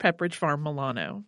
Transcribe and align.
Pepperidge 0.00 0.34
Farm 0.34 0.62
Milano. 0.62 1.24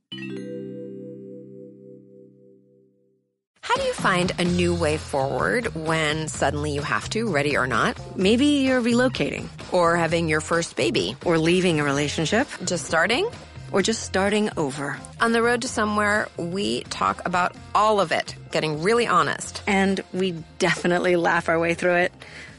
How 3.61 3.77
do 3.77 3.83
you 3.85 3.93
find 3.95 4.33
a 4.39 4.45
new 4.45 4.75
way 4.75 4.97
forward 4.97 5.75
when 5.75 6.27
suddenly 6.29 6.73
you 6.73 6.83
have 6.83 7.09
to, 7.11 7.31
ready 7.31 7.57
or 7.57 7.67
not? 7.67 7.97
Maybe 8.17 8.47
you're 8.67 8.83
relocating, 8.83 9.49
Or 9.73 9.97
having 9.97 10.29
your 10.29 10.41
first 10.41 10.75
baby? 10.77 11.17
or 11.25 11.39
leaving 11.39 11.79
a 11.81 11.85
relationship, 11.85 12.49
Just 12.65 12.87
starting? 12.87 13.29
or 13.71 13.81
just 13.81 14.03
starting 14.03 14.51
over. 14.59 14.99
On 15.21 15.33
the 15.33 15.43
road 15.43 15.63
to 15.63 15.69
somewhere, 15.69 16.29
we 16.37 16.83
talk 16.85 17.23
about 17.25 17.57
all 17.75 18.01
of 18.01 18.13
it, 18.13 18.35
getting 18.51 18.83
really 18.83 19.07
honest. 19.07 19.63
And 19.67 19.99
we 20.13 20.33
definitely 20.59 21.17
laugh 21.17 21.49
our 21.49 21.59
way 21.59 21.73
through 21.73 21.95
it. 21.97 22.13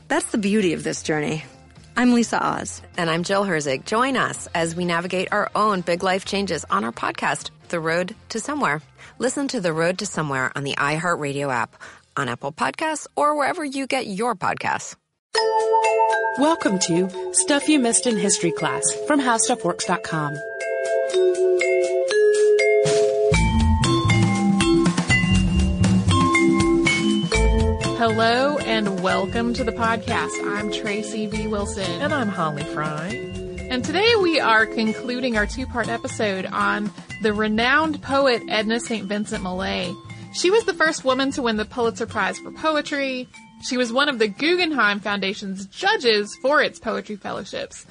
That's 0.08 0.26
the 0.32 0.40
beauty 0.40 0.74
of 0.74 0.84
this 0.84 1.04
journey. 1.04 1.44
I'm 1.96 2.14
Lisa 2.14 2.44
Oz. 2.44 2.82
And 2.98 3.10
I'm 3.10 3.24
Jill 3.24 3.44
Herzig. 3.46 3.86
Join 3.86 4.18
us 4.18 4.48
as 4.56 4.76
we 4.76 4.84
navigate 4.84 5.32
our 5.32 5.52
own 5.56 5.82
big 5.82 6.02
life 6.02 6.26
changes 6.26 6.66
on 6.70 6.84
our 6.84 6.92
podcast, 6.92 7.52
The 7.70 7.80
Road 7.80 8.16
to 8.30 8.40
Somewhere. 8.40 8.82
Listen 9.20 9.48
to 9.50 9.62
The 9.62 9.74
Road 9.74 10.00
to 10.00 10.08
Somewhere 10.08 10.52
on 10.56 10.64
the 10.64 10.74
iHeartRadio 10.76 11.54
app, 11.54 11.76
on 12.18 12.30
Apple 12.30 12.52
Podcasts, 12.52 13.06
or 13.16 13.38
wherever 13.38 13.64
you 13.64 13.86
get 13.86 14.08
your 14.08 14.34
podcasts. 14.36 14.96
Welcome 16.40 16.80
to 16.80 17.34
Stuff 17.34 17.70
You 17.70 17.78
Missed 17.78 18.08
in 18.08 18.18
History 18.18 18.52
Class 18.52 18.92
from 19.06 19.22
HowStuffWorks.com. 19.22 20.36
Hello 28.06 28.58
and 28.74 29.04
welcome 29.04 29.54
to 29.54 29.64
the 29.64 29.72
podcast. 29.72 30.32
I'm 30.46 30.72
Tracy 30.72 31.28
V. 31.28 31.46
Wilson. 31.46 32.02
And 32.02 32.12
I'm 32.12 32.28
Holly 32.28 32.64
Fry. 32.64 33.10
And 33.70 33.86
today 33.86 34.16
we 34.16 34.40
are 34.40 34.66
concluding 34.66 35.38
our 35.38 35.46
two 35.46 35.68
part 35.68 35.90
episode 35.90 36.48
on 36.48 36.92
the 37.22 37.34
renowned 37.34 38.02
poet 38.02 38.42
Edna 38.50 38.80
St. 38.80 39.06
Vincent 39.06 39.44
Millay. 39.44 39.94
She 40.34 40.50
was 40.50 40.64
the 40.64 40.74
first 40.74 41.06
woman 41.06 41.30
to 41.34 41.44
win 41.44 41.58
the 41.58 41.66
Pulitzer 41.66 42.08
Prize 42.08 42.40
for 42.40 42.50
Poetry. 42.50 43.30
She 43.62 43.78
was 43.78 43.94
one 43.94 44.10
of 44.10 44.18
the 44.18 44.28
Guggenheim 44.28 45.02
Foundation's 45.02 45.68
judges 45.68 46.36
for 46.42 46.60
its 46.60 46.80
poetry 46.80 47.16
fellowships. 47.16 47.86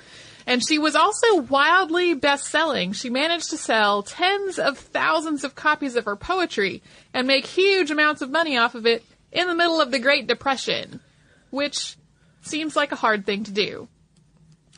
And 0.49 0.67
she 0.67 0.81
was 0.81 0.97
also 0.97 1.43
wildly 1.43 2.15
best 2.15 2.49
selling. 2.49 2.93
She 2.93 3.09
managed 3.09 3.51
to 3.51 3.57
sell 3.57 4.03
tens 4.03 4.59
of 4.59 4.79
thousands 4.79 5.45
of 5.45 5.55
copies 5.55 5.95
of 5.95 6.07
her 6.07 6.17
poetry 6.17 6.83
and 7.15 7.29
make 7.29 7.47
huge 7.47 7.93
amounts 7.93 8.21
of 8.21 8.31
money 8.31 8.59
off 8.59 8.75
of 8.75 8.85
it 8.85 9.05
in 9.33 9.47
the 9.47 9.55
middle 9.55 9.81
of 9.81 9.91
the 9.91 9.99
Great 9.99 10.27
Depression, 10.27 11.01
which 11.51 11.97
seems 12.43 12.77
like 12.77 12.93
a 12.93 12.97
hard 12.97 13.25
thing 13.27 13.45
to 13.45 13.51
do. 13.51 13.89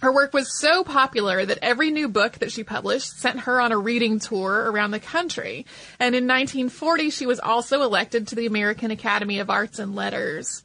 Her 0.01 0.13
work 0.13 0.35
was 0.35 0.59
so 0.59 0.85
popular 0.85 1.47
that 1.47 1.61
every 1.63 1.91
new 1.91 2.09
book 2.09 2.35
that 2.41 2.53
she 2.53 2.63
published 2.63 3.11
sent 3.19 3.41
her 3.41 3.61
on 3.61 3.73
a 3.73 3.79
reading 3.79 4.19
tour 4.19 4.71
around 4.71 4.91
the 4.91 5.01
country. 5.01 5.65
And 5.99 6.15
in 6.15 6.25
1940, 6.25 7.11
she 7.11 7.27
was 7.27 7.41
also 7.41 7.83
elected 7.83 8.29
to 8.29 8.35
the 8.35 8.47
American 8.47 8.91
Academy 8.91 9.39
of 9.39 9.49
Arts 9.49 9.79
and 9.79 9.95
Letters. 9.95 10.63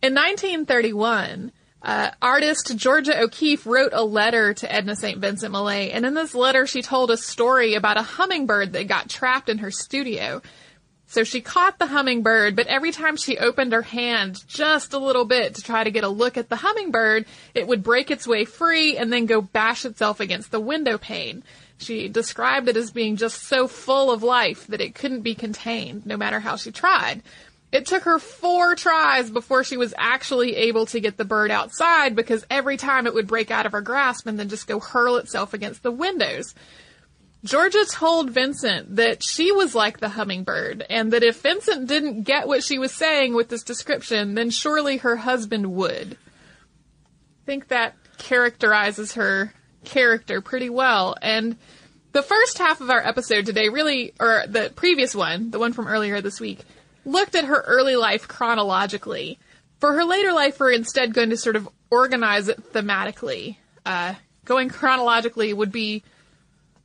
In 0.00 0.14
1931, 0.14 1.52
uh, 1.82 2.10
artist 2.22 2.76
Georgia 2.76 3.20
O'Keeffe 3.20 3.66
wrote 3.66 3.92
a 3.92 4.02
letter 4.02 4.54
to 4.54 4.72
Edna 4.72 4.96
St. 4.96 5.18
Vincent 5.18 5.52
Millay, 5.52 5.90
and 5.90 6.06
in 6.06 6.14
this 6.14 6.34
letter 6.34 6.66
she 6.66 6.82
told 6.82 7.10
a 7.10 7.16
story 7.16 7.74
about 7.74 7.98
a 7.98 8.02
hummingbird 8.02 8.72
that 8.72 8.88
got 8.88 9.10
trapped 9.10 9.48
in 9.48 9.58
her 9.58 9.70
studio. 9.70 10.40
So 11.10 11.24
she 11.24 11.40
caught 11.40 11.78
the 11.78 11.86
hummingbird, 11.86 12.54
but 12.54 12.66
every 12.66 12.92
time 12.92 13.16
she 13.16 13.38
opened 13.38 13.72
her 13.72 13.80
hand 13.80 14.44
just 14.46 14.92
a 14.92 14.98
little 14.98 15.24
bit 15.24 15.54
to 15.54 15.62
try 15.62 15.82
to 15.82 15.90
get 15.90 16.04
a 16.04 16.08
look 16.08 16.36
at 16.36 16.50
the 16.50 16.56
hummingbird, 16.56 17.24
it 17.54 17.66
would 17.66 17.82
break 17.82 18.10
its 18.10 18.26
way 18.26 18.44
free 18.44 18.98
and 18.98 19.10
then 19.10 19.24
go 19.24 19.40
bash 19.40 19.86
itself 19.86 20.20
against 20.20 20.50
the 20.50 20.60
window 20.60 20.98
pane. 20.98 21.42
She 21.78 22.08
described 22.08 22.68
it 22.68 22.76
as 22.76 22.90
being 22.90 23.16
just 23.16 23.44
so 23.44 23.68
full 23.68 24.10
of 24.10 24.22
life 24.22 24.66
that 24.66 24.82
it 24.82 24.94
couldn't 24.94 25.22
be 25.22 25.34
contained, 25.34 26.04
no 26.04 26.18
matter 26.18 26.40
how 26.40 26.56
she 26.56 26.72
tried. 26.72 27.22
It 27.72 27.86
took 27.86 28.02
her 28.02 28.18
four 28.18 28.74
tries 28.74 29.30
before 29.30 29.64
she 29.64 29.78
was 29.78 29.94
actually 29.96 30.56
able 30.56 30.84
to 30.86 31.00
get 31.00 31.16
the 31.16 31.24
bird 31.24 31.50
outside 31.50 32.16
because 32.16 32.44
every 32.50 32.76
time 32.76 33.06
it 33.06 33.14
would 33.14 33.26
break 33.26 33.50
out 33.50 33.64
of 33.64 33.72
her 33.72 33.80
grasp 33.80 34.26
and 34.26 34.38
then 34.38 34.50
just 34.50 34.66
go 34.66 34.78
hurl 34.78 35.16
itself 35.16 35.54
against 35.54 35.82
the 35.82 35.90
windows. 35.90 36.54
Georgia 37.44 37.84
told 37.88 38.30
Vincent 38.30 38.96
that 38.96 39.22
she 39.22 39.52
was 39.52 39.74
like 39.74 39.98
the 39.98 40.08
hummingbird 40.08 40.84
and 40.90 41.12
that 41.12 41.22
if 41.22 41.40
Vincent 41.40 41.86
didn't 41.86 42.22
get 42.22 42.48
what 42.48 42.64
she 42.64 42.78
was 42.78 42.92
saying 42.92 43.34
with 43.34 43.48
this 43.48 43.62
description, 43.62 44.34
then 44.34 44.50
surely 44.50 44.98
her 44.98 45.16
husband 45.16 45.72
would. 45.74 46.14
I 46.14 47.46
think 47.46 47.68
that 47.68 47.94
characterizes 48.18 49.14
her 49.14 49.52
character 49.84 50.40
pretty 50.40 50.68
well. 50.68 51.14
And 51.22 51.56
the 52.12 52.22
first 52.22 52.58
half 52.58 52.80
of 52.80 52.90
our 52.90 53.06
episode 53.06 53.46
today 53.46 53.68
really, 53.68 54.14
or 54.18 54.44
the 54.48 54.72
previous 54.74 55.14
one, 55.14 55.52
the 55.52 55.60
one 55.60 55.72
from 55.72 55.86
earlier 55.86 56.20
this 56.20 56.40
week, 56.40 56.60
looked 57.04 57.36
at 57.36 57.44
her 57.44 57.60
early 57.66 57.94
life 57.94 58.26
chronologically. 58.26 59.38
For 59.78 59.92
her 59.92 60.04
later 60.04 60.32
life, 60.32 60.58
we're 60.58 60.72
instead 60.72 61.14
going 61.14 61.30
to 61.30 61.36
sort 61.36 61.54
of 61.54 61.68
organize 61.88 62.48
it 62.48 62.72
thematically. 62.72 63.56
Uh, 63.86 64.14
going 64.44 64.68
chronologically 64.68 65.52
would 65.52 65.70
be 65.70 66.02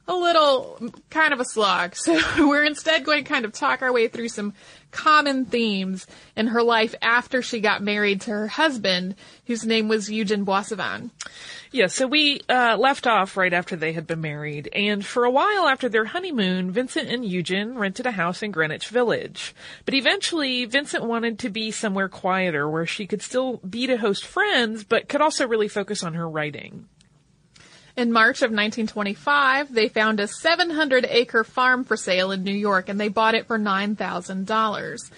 a 0.08 0.14
little 0.14 0.80
kind 1.10 1.34
of 1.34 1.40
a 1.40 1.46
slog. 1.46 1.96
So 2.04 2.48
we're 2.48 2.66
instead 2.66 3.06
going 3.06 3.24
to 3.24 3.30
kind 3.30 3.46
of 3.46 3.54
talk 3.54 3.82
our 3.82 3.94
way 3.94 4.08
through 4.08 4.30
some 4.30 4.54
common 4.92 5.46
themes 5.46 6.06
in 6.36 6.48
her 6.48 6.62
life 6.62 6.94
after 7.02 7.42
she 7.42 7.60
got 7.60 7.82
married 7.82 8.22
to 8.22 8.32
her 8.32 8.48
husband, 8.48 9.16
whose 9.48 9.66
name 9.66 9.88
was 9.88 10.10
Eugene 10.10 10.46
Boissevain. 10.46 11.10
Yeah, 11.72 11.88
so 11.88 12.06
we 12.06 12.42
uh, 12.48 12.78
left 12.78 13.08
off 13.08 13.36
right 13.36 13.54
after 13.54 13.76
they 13.76 13.94
had 13.94 14.06
been 14.06 14.22
married, 14.22 14.70
and 14.74 15.04
for 15.04 15.26
a 15.26 15.32
while 15.32 15.68
after 15.68 15.90
their 15.90 16.06
honeymoon, 16.06 16.72
Vincent 16.72 17.10
and 17.10 17.26
Eugen 17.26 17.78
rented 17.78 18.06
a 18.06 18.12
house 18.12 18.44
in 18.44 18.52
Greenwich 18.52 18.90
Village. 18.90 19.56
But 19.86 19.96
eventually, 19.96 20.66
Vincent 20.66 21.04
wanted 21.04 21.40
to 21.40 21.50
be 21.50 21.72
somewhere 21.72 22.10
quieter 22.10 22.70
where 22.70 22.86
she 22.86 23.08
could 23.08 23.24
still 23.24 23.58
be 23.58 23.88
to 23.88 23.98
host 23.98 24.26
friends, 24.26 24.84
but 24.84 25.10
could 25.10 25.22
also 25.22 25.48
really 25.48 25.68
focus 25.68 26.04
on 26.04 26.14
her 26.14 26.30
writing. 26.30 26.88
In 27.96 28.12
March 28.12 28.42
of 28.42 28.50
1925, 28.50 29.72
they 29.72 29.88
found 29.88 30.20
a 30.20 30.28
700 30.28 31.06
acre 31.08 31.44
farm 31.44 31.84
for 31.84 31.96
sale 31.96 32.32
in 32.32 32.44
New 32.44 32.54
York 32.54 32.90
and 32.90 33.00
they 33.00 33.08
bought 33.08 33.36
it 33.36 33.46
for 33.46 33.60
$9,000. 33.60 35.12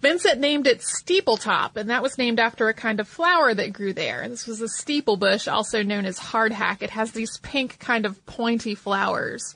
Vincent 0.00 0.40
named 0.40 0.66
it 0.66 0.80
Steepletop, 0.80 1.76
and 1.76 1.90
that 1.90 2.02
was 2.02 2.16
named 2.16 2.40
after 2.40 2.68
a 2.68 2.74
kind 2.74 3.00
of 3.00 3.08
flower 3.08 3.52
that 3.52 3.74
grew 3.74 3.92
there. 3.92 4.26
This 4.26 4.46
was 4.46 4.62
a 4.62 4.68
steeple 4.68 5.18
bush, 5.18 5.46
also 5.46 5.82
known 5.82 6.06
as 6.06 6.18
hardhack. 6.18 6.80
It 6.80 6.88
has 6.88 7.12
these 7.12 7.36
pink 7.42 7.78
kind 7.78 8.06
of 8.06 8.24
pointy 8.24 8.74
flowers. 8.74 9.54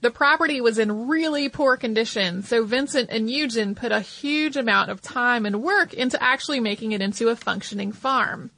The 0.00 0.10
property 0.10 0.62
was 0.62 0.78
in 0.78 1.08
really 1.08 1.50
poor 1.50 1.76
condition, 1.76 2.42
so 2.42 2.64
Vincent 2.64 3.10
and 3.10 3.30
Eugen 3.30 3.74
put 3.74 3.92
a 3.92 4.00
huge 4.00 4.56
amount 4.56 4.90
of 4.90 5.02
time 5.02 5.44
and 5.44 5.62
work 5.62 5.92
into 5.92 6.20
actually 6.22 6.60
making 6.60 6.92
it 6.92 7.02
into 7.02 7.28
a 7.28 7.36
functioning 7.36 7.92
farm. 7.92 8.50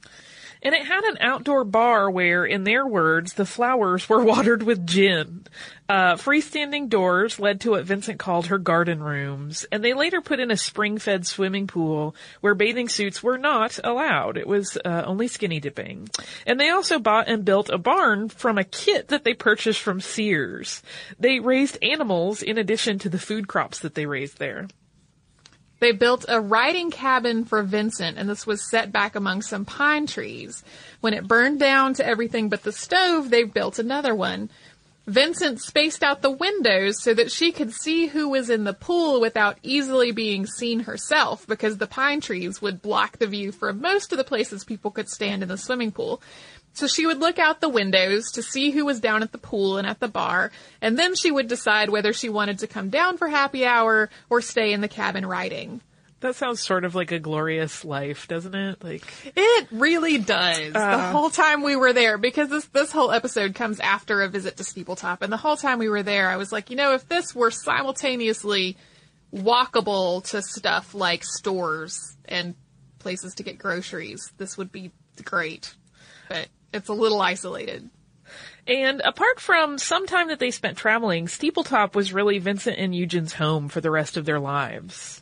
And 0.65 0.73
it 0.73 0.83
had 0.83 1.03
an 1.03 1.19
outdoor 1.21 1.63
bar 1.63 2.09
where, 2.09 2.43
in 2.43 2.63
their 2.63 2.87
words, 2.87 3.33
the 3.33 3.45
flowers 3.45 4.09
were 4.09 4.23
watered 4.23 4.63
with 4.63 4.87
gin. 4.87 5.45
Uh, 5.87 6.15
freestanding 6.15 6.89
doors 6.89 7.39
led 7.39 7.61
to 7.61 7.69
what 7.69 7.85
Vincent 7.85 8.17
called 8.17 8.47
her 8.47 8.57
garden 8.57 9.03
rooms, 9.03 9.67
and 9.71 9.83
they 9.83 9.93
later 9.93 10.21
put 10.21 10.39
in 10.39 10.49
a 10.49 10.57
spring-fed 10.57 11.27
swimming 11.27 11.67
pool 11.67 12.15
where 12.41 12.55
bathing 12.55 12.89
suits 12.89 13.21
were 13.21 13.37
not 13.37 13.79
allowed. 13.83 14.37
It 14.37 14.47
was 14.47 14.75
uh, 14.83 15.03
only 15.05 15.27
skinny 15.27 15.59
dipping. 15.59 16.09
And 16.47 16.59
they 16.59 16.71
also 16.71 16.97
bought 16.97 17.27
and 17.27 17.45
built 17.45 17.69
a 17.69 17.77
barn 17.77 18.29
from 18.29 18.57
a 18.57 18.63
kit 18.63 19.09
that 19.09 19.23
they 19.23 19.35
purchased 19.35 19.81
from 19.81 20.01
Sears. 20.01 20.81
They 21.19 21.39
raised 21.39 21.77
animals 21.83 22.41
in 22.41 22.57
addition 22.57 22.97
to 22.99 23.09
the 23.09 23.19
food 23.19 23.47
crops 23.47 23.81
that 23.81 23.93
they 23.93 24.07
raised 24.07 24.39
there. 24.39 24.67
They 25.79 25.91
built 25.91 26.25
a 26.27 26.39
writing 26.39 26.89
cabin 26.89 27.45
for 27.45 27.61
Vincent, 27.61 28.17
and 28.17 28.29
this 28.29 28.47
was 28.47 28.69
set 28.69 28.91
back 28.91 29.15
among 29.15 29.41
some 29.41 29.65
pine 29.65 30.07
trees. 30.07 30.63
When 31.01 31.13
it 31.13 31.27
burned 31.27 31.59
down 31.59 31.93
to 31.95 32.05
everything 32.05 32.49
but 32.49 32.63
the 32.63 32.71
stove, 32.71 33.29
they 33.29 33.43
built 33.43 33.77
another 33.77 34.15
one. 34.15 34.49
Vincent 35.07 35.61
spaced 35.61 36.01
out 36.01 36.23
the 36.23 36.31
windows 36.31 37.01
so 37.01 37.13
that 37.13 37.31
she 37.31 37.51
could 37.51 37.71
see 37.71 38.07
who 38.07 38.29
was 38.29 38.49
in 38.49 38.63
the 38.63 38.73
pool 38.73 39.21
without 39.21 39.59
easily 39.61 40.11
being 40.11 40.47
seen 40.47 40.79
herself 40.79 41.45
because 41.45 41.77
the 41.77 41.85
pine 41.85 42.21
trees 42.21 42.59
would 42.59 42.81
block 42.81 43.19
the 43.19 43.27
view 43.27 43.51
from 43.51 43.81
most 43.81 44.11
of 44.11 44.17
the 44.17 44.23
places 44.23 44.63
people 44.63 44.89
could 44.89 45.07
stand 45.07 45.43
in 45.43 45.49
the 45.49 45.57
swimming 45.57 45.91
pool. 45.91 46.23
So 46.75 46.87
she 46.87 47.05
would 47.05 47.19
look 47.19 47.39
out 47.39 47.61
the 47.61 47.69
windows 47.69 48.31
to 48.33 48.43
see 48.43 48.69
who 48.71 48.85
was 48.85 48.99
down 48.99 49.23
at 49.23 49.31
the 49.31 49.37
pool 49.37 49.77
and 49.77 49.87
at 49.87 49.99
the 49.99 50.07
bar, 50.09 50.51
and 50.81 50.99
then 50.99 51.15
she 51.15 51.31
would 51.31 51.47
decide 51.47 51.89
whether 51.89 52.13
she 52.13 52.29
wanted 52.29 52.59
to 52.59 52.67
come 52.67 52.89
down 52.89 53.17
for 53.17 53.27
happy 53.27 53.65
hour 53.65 54.09
or 54.29 54.41
stay 54.41 54.73
in 54.73 54.81
the 54.81 54.87
cabin 54.89 55.25
writing. 55.25 55.81
That 56.19 56.35
sounds 56.35 56.61
sort 56.61 56.85
of 56.85 56.95
like 56.95 57.11
a 57.11 57.19
glorious 57.19 57.85
life, 57.85 58.27
doesn't 58.27 58.55
it? 58.55 58.83
Like 58.83 59.03
It 59.35 59.67
really 59.71 60.17
does. 60.17 60.73
the 60.73 60.79
uh. 60.79 61.11
whole 61.11 61.29
time 61.29 61.61
we 61.61 61.75
were 61.75 61.93
there, 61.93 62.17
because 62.17 62.49
this 62.49 62.65
this 62.65 62.91
whole 62.91 63.11
episode 63.11 63.55
comes 63.55 63.79
after 63.79 64.21
a 64.21 64.27
visit 64.27 64.57
to 64.57 64.63
Steepletop, 64.63 65.21
and 65.21 65.31
the 65.31 65.37
whole 65.37 65.57
time 65.57 65.79
we 65.79 65.87
were 65.87 66.03
there, 66.03 66.29
I 66.29 66.37
was 66.37 66.51
like, 66.51 66.69
you 66.69 66.75
know, 66.75 66.93
if 66.93 67.07
this 67.07 67.33
were 67.33 67.51
simultaneously 67.51 68.75
walkable 69.33 70.23
to 70.31 70.41
stuff 70.41 70.93
like 70.93 71.23
stores 71.23 72.17
and 72.25 72.55
places 72.99 73.35
to 73.35 73.43
get 73.43 73.57
groceries, 73.57 74.31
this 74.37 74.57
would 74.57 74.71
be 74.71 74.91
great. 75.23 75.73
But 76.27 76.47
it's 76.75 76.89
a 76.89 76.93
little 76.93 77.21
isolated. 77.21 77.89
And 78.67 79.01
apart 79.01 79.39
from 79.39 79.77
some 79.77 80.07
time 80.07 80.29
that 80.29 80.39
they 80.39 80.51
spent 80.51 80.77
traveling, 80.77 81.27
Steepletop 81.27 81.93
was 81.93 82.13
really 82.13 82.39
Vincent 82.39 82.77
and 82.77 82.95
Eugene's 82.95 83.33
home 83.33 83.69
for 83.69 83.79
the 83.79 83.91
rest 83.91 84.17
of 84.17 84.25
their 84.25 84.39
lives. 84.39 85.21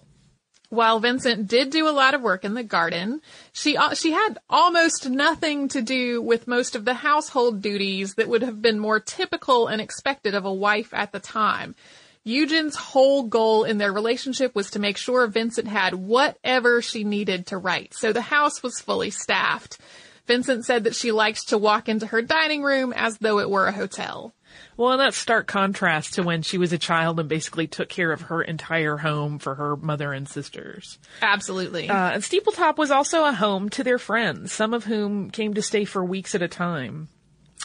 While 0.70 1.00
Vincent 1.00 1.48
did 1.48 1.70
do 1.70 1.88
a 1.88 1.92
lot 1.92 2.16
of 2.16 2.22
work 2.22 2.44
in 2.44 2.56
the 2.56 2.64
garden, 2.64 3.22
she 3.52 3.78
uh, 3.78 3.94
she 3.94 4.12
had 4.12 4.40
almost 4.50 5.08
nothing 5.08 5.68
to 5.68 5.84
do 5.84 6.20
with 6.20 6.48
most 6.48 6.76
of 6.76 6.84
the 6.84 6.96
household 6.96 7.62
duties 7.62 8.16
that 8.16 8.28
would 8.28 8.42
have 8.42 8.60
been 8.60 8.80
more 8.80 9.00
typical 9.00 9.68
and 9.68 9.80
expected 9.80 10.34
of 10.34 10.46
a 10.46 10.54
wife 10.54 10.92
at 10.92 11.12
the 11.12 11.20
time. 11.20 11.76
Eugene's 12.24 12.76
whole 12.76 13.24
goal 13.24 13.66
in 13.66 13.78
their 13.78 13.94
relationship 13.94 14.56
was 14.56 14.72
to 14.72 14.80
make 14.80 14.98
sure 14.98 15.28
Vincent 15.28 15.68
had 15.68 15.94
whatever 15.94 16.82
she 16.82 17.04
needed 17.04 17.48
to 17.48 17.58
write, 17.58 17.94
so 17.94 18.12
the 18.12 18.22
house 18.22 18.64
was 18.64 18.80
fully 18.80 19.12
staffed. 19.12 19.78
Vincent 20.26 20.66
said 20.66 20.86
that 20.86 20.96
she 20.96 21.12
liked 21.12 21.50
to 21.50 21.58
walk 21.58 21.90
into 21.90 22.08
her 22.08 22.22
dining 22.22 22.64
room 22.64 22.94
as 22.96 23.18
though 23.18 23.40
it 23.40 23.50
were 23.50 23.68
a 23.68 23.74
hotel. 23.74 24.34
Well, 24.78 24.92
and 24.92 25.02
that's 25.02 25.18
stark 25.18 25.48
contrast 25.48 26.14
to 26.14 26.24
when 26.24 26.42
she 26.42 26.58
was 26.58 26.72
a 26.72 26.78
child 26.78 27.20
and 27.20 27.28
basically 27.28 27.68
took 27.68 27.90
care 27.90 28.12
of 28.12 28.22
her 28.22 28.42
entire 28.42 28.98
home 28.98 29.40
for 29.40 29.56
her 29.56 29.76
mother 29.76 30.14
and 30.14 30.28
sisters. 30.28 30.98
Absolutely. 31.22 31.90
Uh, 31.90 32.12
and 32.12 32.24
Steepletop 32.24 32.78
was 32.78 32.92
also 32.92 33.26
a 33.26 33.34
home 33.34 33.70
to 33.70 33.84
their 33.84 33.98
friends, 33.98 34.52
some 34.54 34.74
of 34.74 34.86
whom 34.86 35.30
came 35.30 35.54
to 35.56 35.62
stay 35.62 35.86
for 35.86 36.04
weeks 36.04 36.36
at 36.36 36.42
a 36.42 36.48
time. 36.48 37.10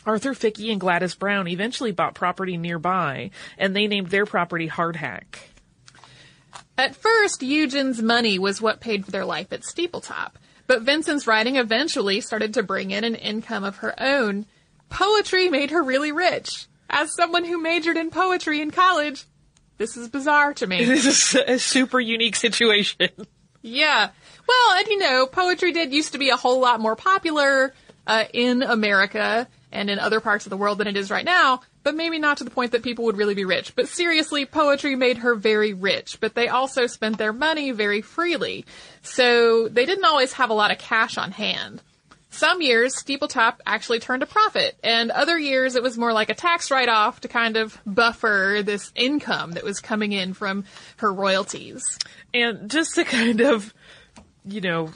Arthur 0.06 0.32
Ficke 0.32 0.70
and 0.70 0.80
Gladys 0.80 1.14
Brown 1.14 1.48
eventually 1.48 1.92
bought 1.92 2.14
property 2.14 2.56
nearby, 2.56 3.30
and 3.58 3.74
they 3.76 3.86
named 3.86 4.08
their 4.08 4.26
property 4.26 4.68
Hardhack. 4.68 5.36
At 6.76 6.94
first, 6.94 7.42
Eugene's 7.42 8.00
money 8.00 8.38
was 8.38 8.62
what 8.62 8.80
paid 8.80 9.04
for 9.04 9.10
their 9.10 9.24
life 9.24 9.52
at 9.52 9.62
Steepletop, 9.62 10.32
but 10.68 10.82
Vincent's 10.82 11.26
writing 11.26 11.56
eventually 11.56 12.20
started 12.20 12.54
to 12.54 12.62
bring 12.62 12.92
in 12.92 13.02
an 13.02 13.16
income 13.16 13.64
of 13.64 13.78
her 13.78 14.00
own. 14.00 14.46
Poetry 14.88 15.48
made 15.48 15.72
her 15.72 15.82
really 15.82 16.12
rich. 16.12 16.66
As 16.88 17.14
someone 17.14 17.44
who 17.44 17.60
majored 17.60 17.96
in 17.96 18.10
poetry 18.10 18.60
in 18.60 18.70
college, 18.70 19.24
this 19.78 19.96
is 19.96 20.08
bizarre 20.08 20.54
to 20.54 20.66
me. 20.66 20.84
This 20.84 21.06
is 21.06 21.34
a 21.34 21.58
super 21.58 21.98
unique 21.98 22.36
situation. 22.36 23.10
Yeah. 23.62 24.10
Well, 24.46 24.78
and 24.78 24.86
you 24.86 24.98
know, 24.98 25.26
poetry 25.26 25.72
did 25.72 25.92
used 25.92 26.12
to 26.12 26.18
be 26.18 26.30
a 26.30 26.36
whole 26.36 26.60
lot 26.60 26.80
more 26.80 26.96
popular 26.96 27.74
uh, 28.06 28.24
in 28.32 28.62
America 28.62 29.48
and 29.70 29.90
in 29.90 29.98
other 29.98 30.20
parts 30.20 30.46
of 30.46 30.50
the 30.50 30.56
world 30.56 30.78
than 30.78 30.86
it 30.86 30.96
is 30.96 31.10
right 31.10 31.24
now, 31.24 31.60
but 31.82 31.94
maybe 31.94 32.18
not 32.18 32.38
to 32.38 32.44
the 32.44 32.50
point 32.50 32.72
that 32.72 32.82
people 32.82 33.04
would 33.04 33.16
really 33.16 33.34
be 33.34 33.44
rich. 33.44 33.74
But 33.74 33.88
seriously, 33.88 34.46
poetry 34.46 34.96
made 34.96 35.18
her 35.18 35.34
very 35.34 35.72
rich, 35.74 36.18
but 36.20 36.34
they 36.34 36.48
also 36.48 36.86
spent 36.86 37.18
their 37.18 37.32
money 37.32 37.70
very 37.72 38.00
freely. 38.00 38.64
So 39.02 39.68
they 39.68 39.86
didn't 39.86 40.04
always 40.04 40.32
have 40.34 40.50
a 40.50 40.54
lot 40.54 40.70
of 40.70 40.78
cash 40.78 41.18
on 41.18 41.32
hand. 41.32 41.82
Some 42.30 42.60
years, 42.60 42.94
Steepletop 42.94 43.60
actually 43.66 44.00
turned 44.00 44.22
a 44.22 44.26
profit, 44.26 44.76
and 44.84 45.10
other 45.10 45.38
years 45.38 45.76
it 45.76 45.82
was 45.82 45.96
more 45.96 46.12
like 46.12 46.28
a 46.28 46.34
tax 46.34 46.70
write-off 46.70 47.22
to 47.22 47.28
kind 47.28 47.56
of 47.56 47.80
buffer 47.86 48.60
this 48.62 48.92
income 48.94 49.52
that 49.52 49.64
was 49.64 49.80
coming 49.80 50.12
in 50.12 50.34
from 50.34 50.64
her 50.98 51.12
royalties. 51.12 51.98
And 52.34 52.70
just 52.70 52.96
to 52.96 53.04
kind 53.04 53.40
of, 53.40 53.72
you 54.44 54.60
know, 54.60 54.90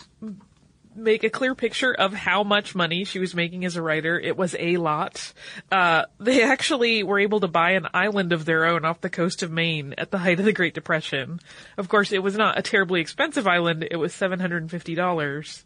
make 0.94 1.24
a 1.24 1.30
clear 1.30 1.54
picture 1.54 1.92
of 1.92 2.12
how 2.12 2.42
much 2.42 2.74
money 2.74 3.04
she 3.04 3.18
was 3.18 3.34
making 3.34 3.64
as 3.64 3.76
a 3.76 3.82
writer, 3.82 4.18
it 4.18 4.36
was 4.36 4.54
a 4.58 4.76
lot. 4.76 5.32
Uh, 5.70 6.04
they 6.20 6.42
actually 6.42 7.02
were 7.02 7.18
able 7.18 7.40
to 7.40 7.48
buy 7.48 7.72
an 7.72 7.86
island 7.94 8.32
of 8.32 8.44
their 8.44 8.64
own 8.64 8.84
off 8.84 9.00
the 9.00 9.10
coast 9.10 9.42
of 9.42 9.50
Maine 9.50 9.94
at 9.98 10.10
the 10.10 10.18
height 10.18 10.38
of 10.38 10.44
the 10.44 10.52
Great 10.52 10.74
Depression. 10.74 11.40
Of 11.76 11.88
course, 11.88 12.12
it 12.12 12.22
was 12.22 12.36
not 12.36 12.58
a 12.58 12.62
terribly 12.62 13.00
expensive 13.00 13.46
island. 13.46 13.86
It 13.90 13.96
was 13.96 14.12
$750. 14.12 15.62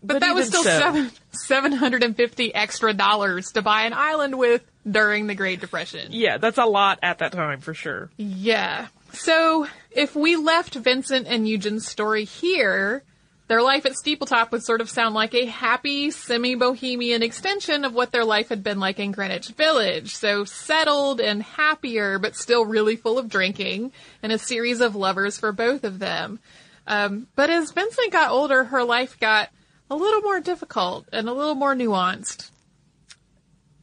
But, 0.00 0.20
that 0.20 0.34
was 0.34 0.46
still 0.46 0.62
so- 0.62 0.78
seven 0.78 1.10
seven 1.32 1.72
hundred 1.72 2.04
and 2.04 2.16
fifty 2.16 2.54
extra 2.54 2.92
dollars 2.92 3.50
to 3.52 3.62
buy 3.62 3.82
an 3.82 3.92
island 3.92 4.38
with 4.38 4.62
during 4.88 5.26
the 5.26 5.34
Great 5.34 5.60
Depression. 5.60 6.08
Yeah, 6.12 6.38
that's 6.38 6.58
a 6.58 6.66
lot 6.66 7.00
at 7.02 7.18
that 7.18 7.32
time 7.32 7.60
for 7.60 7.74
sure. 7.74 8.08
Yeah. 8.16 8.86
So 9.12 9.66
if 9.90 10.14
we 10.14 10.36
left 10.36 10.74
Vincent 10.74 11.26
and 11.26 11.48
Eugene's 11.48 11.88
story 11.88 12.24
here, 12.24 13.02
their 13.48 13.62
life 13.62 13.86
at 13.86 13.92
Steepletop 13.92 14.52
would 14.52 14.62
sort 14.62 14.80
of 14.80 14.90
sound 14.90 15.14
like 15.14 15.34
a 15.34 15.46
happy, 15.46 16.10
semi-bohemian 16.10 17.22
extension 17.22 17.84
of 17.84 17.94
what 17.94 18.12
their 18.12 18.24
life 18.24 18.50
had 18.50 18.62
been 18.62 18.78
like 18.78 18.98
in 18.98 19.10
Greenwich 19.10 19.48
Village. 19.48 20.14
So 20.14 20.44
settled 20.44 21.20
and 21.20 21.42
happier, 21.42 22.18
but 22.18 22.36
still 22.36 22.66
really 22.66 22.96
full 22.96 23.18
of 23.18 23.28
drinking, 23.28 23.92
and 24.22 24.32
a 24.32 24.38
series 24.38 24.80
of 24.82 24.94
lovers 24.94 25.38
for 25.38 25.50
both 25.50 25.84
of 25.84 25.98
them. 25.98 26.40
Um, 26.86 27.26
but 27.34 27.50
as 27.50 27.72
Vincent 27.72 28.12
got 28.12 28.30
older, 28.30 28.64
her 28.64 28.84
life 28.84 29.18
got 29.18 29.48
a 29.90 29.96
little 29.96 30.20
more 30.20 30.40
difficult 30.40 31.08
and 31.12 31.28
a 31.28 31.32
little 31.32 31.54
more 31.54 31.74
nuanced. 31.74 32.50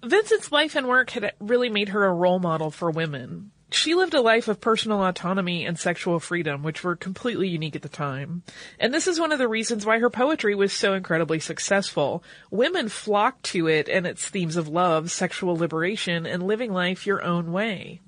Vincent's 0.04 0.52
life 0.52 0.76
and 0.76 0.88
work 0.88 1.10
had 1.10 1.34
really 1.40 1.70
made 1.70 1.90
her 1.90 2.06
a 2.06 2.14
role 2.14 2.40
model 2.40 2.70
for 2.70 2.92
women. 2.92 3.52
She 3.76 3.94
lived 3.94 4.14
a 4.14 4.22
life 4.22 4.48
of 4.48 4.62
personal 4.62 5.04
autonomy 5.04 5.66
and 5.66 5.78
sexual 5.78 6.22
freedom, 6.22 6.64
which 6.64 6.82
were 6.82 6.96
completely 6.96 7.50
unique 7.50 7.76
at 7.76 7.82
the 7.82 7.90
time. 7.90 8.42
And 8.80 8.94
this 8.94 9.06
is 9.06 9.20
one 9.20 9.34
of 9.34 9.38
the 9.38 9.50
reasons 9.50 9.86
why 9.86 10.00
her 10.00 10.10
poetry 10.10 10.56
was 10.56 10.72
so 10.72 10.94
incredibly 10.94 11.42
successful. 11.42 12.24
Women 12.50 12.88
flocked 12.88 13.44
to 13.48 13.68
it 13.68 13.90
and 13.90 14.08
its 14.08 14.30
themes 14.30 14.56
of 14.56 14.70
love, 14.70 15.12
sexual 15.12 15.58
liberation, 15.58 16.26
and 16.26 16.48
living 16.48 16.72
life 16.72 17.06
your 17.06 17.22
own 17.22 17.52
way. 17.52 18.00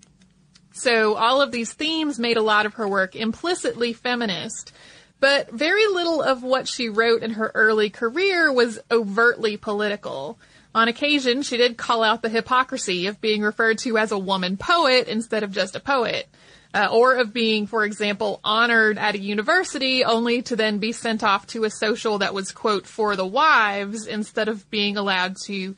So 0.71 1.15
all 1.15 1.41
of 1.41 1.51
these 1.51 1.73
themes 1.73 2.17
made 2.17 2.37
a 2.37 2.41
lot 2.41 2.65
of 2.65 2.75
her 2.75 2.87
work 2.87 3.13
implicitly 3.13 3.91
feminist. 3.91 4.71
But 5.19 5.51
very 5.51 5.85
little 5.87 6.21
of 6.21 6.43
what 6.43 6.69
she 6.69 6.87
wrote 6.87 7.23
in 7.23 7.31
her 7.31 7.51
early 7.53 7.89
career 7.89 8.53
was 8.53 8.79
overtly 8.89 9.57
political. 9.57 10.39
On 10.77 10.87
occasion, 10.87 11.41
she 11.41 11.57
did 11.57 11.75
call 11.75 12.03
out 12.03 12.21
the 12.21 12.29
hypocrisy 12.29 13.07
of 13.07 13.19
being 13.19 13.41
referred 13.41 13.79
to 13.79 13.97
as 13.97 14.11
a 14.11 14.19
woman 14.19 14.57
poet 14.57 15.07
instead 15.07 15.41
of 15.41 15.51
just 15.51 15.75
a 15.75 15.79
poet. 15.79 16.29
Uh, 16.71 16.87
or 16.91 17.15
of 17.15 17.33
being, 17.33 17.65
for 17.65 17.83
example, 17.83 18.39
honored 18.43 18.99
at 18.99 19.15
a 19.15 19.19
university 19.19 20.03
only 20.03 20.43
to 20.43 20.55
then 20.55 20.77
be 20.77 20.91
sent 20.91 21.23
off 21.23 21.47
to 21.47 21.63
a 21.63 21.71
social 21.71 22.19
that 22.19 22.35
was, 22.35 22.51
quote, 22.51 22.85
for 22.85 23.15
the 23.15 23.25
wives 23.25 24.05
instead 24.05 24.49
of 24.49 24.69
being 24.69 24.97
allowed 24.97 25.35
to, 25.45 25.75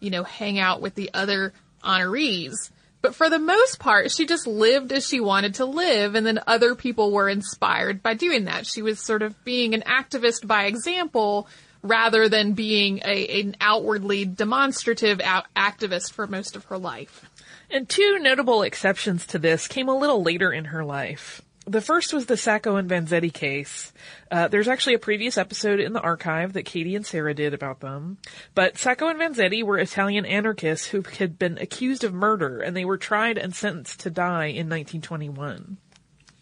you 0.00 0.10
know, 0.10 0.24
hang 0.24 0.58
out 0.58 0.80
with 0.80 0.96
the 0.96 1.10
other 1.14 1.52
honorees. 1.84 2.72
But 3.02 3.14
for 3.14 3.30
the 3.30 3.38
most 3.38 3.78
part, 3.78 4.10
she 4.10 4.26
just 4.26 4.48
lived 4.48 4.90
as 4.90 5.06
she 5.06 5.20
wanted 5.20 5.54
to 5.54 5.64
live, 5.64 6.16
and 6.16 6.26
then 6.26 6.40
other 6.48 6.74
people 6.74 7.12
were 7.12 7.28
inspired 7.28 8.02
by 8.02 8.14
doing 8.14 8.46
that. 8.46 8.66
She 8.66 8.82
was 8.82 8.98
sort 8.98 9.22
of 9.22 9.44
being 9.44 9.74
an 9.74 9.82
activist 9.82 10.44
by 10.44 10.64
example 10.64 11.46
rather 11.82 12.28
than 12.28 12.52
being 12.52 13.00
a, 13.04 13.40
an 13.40 13.56
outwardly 13.60 14.24
demonstrative 14.24 15.20
out- 15.20 15.46
activist 15.56 16.12
for 16.12 16.26
most 16.26 16.56
of 16.56 16.64
her 16.66 16.78
life. 16.78 17.24
And 17.70 17.88
two 17.88 18.18
notable 18.18 18.62
exceptions 18.62 19.26
to 19.28 19.38
this 19.38 19.68
came 19.68 19.88
a 19.88 19.96
little 19.96 20.22
later 20.22 20.52
in 20.52 20.66
her 20.66 20.84
life. 20.84 21.40
The 21.66 21.80
first 21.80 22.12
was 22.12 22.26
the 22.26 22.36
Sacco 22.36 22.76
and 22.76 22.90
Vanzetti 22.90 23.32
case. 23.32 23.92
Uh, 24.30 24.48
there's 24.48 24.66
actually 24.66 24.94
a 24.94 24.98
previous 24.98 25.38
episode 25.38 25.78
in 25.78 25.92
the 25.92 26.00
archive 26.00 26.54
that 26.54 26.64
Katie 26.64 26.96
and 26.96 27.06
Sarah 27.06 27.34
did 27.34 27.54
about 27.54 27.78
them. 27.80 28.18
But 28.54 28.76
Sacco 28.76 29.06
and 29.08 29.20
Vanzetti 29.20 29.62
were 29.62 29.78
Italian 29.78 30.24
anarchists 30.26 30.86
who 30.86 31.02
had 31.18 31.38
been 31.38 31.58
accused 31.58 32.02
of 32.02 32.12
murder, 32.12 32.60
and 32.60 32.76
they 32.76 32.84
were 32.84 32.96
tried 32.96 33.38
and 33.38 33.54
sentenced 33.54 34.00
to 34.00 34.10
die 34.10 34.46
in 34.46 34.68
1921. 34.68 35.76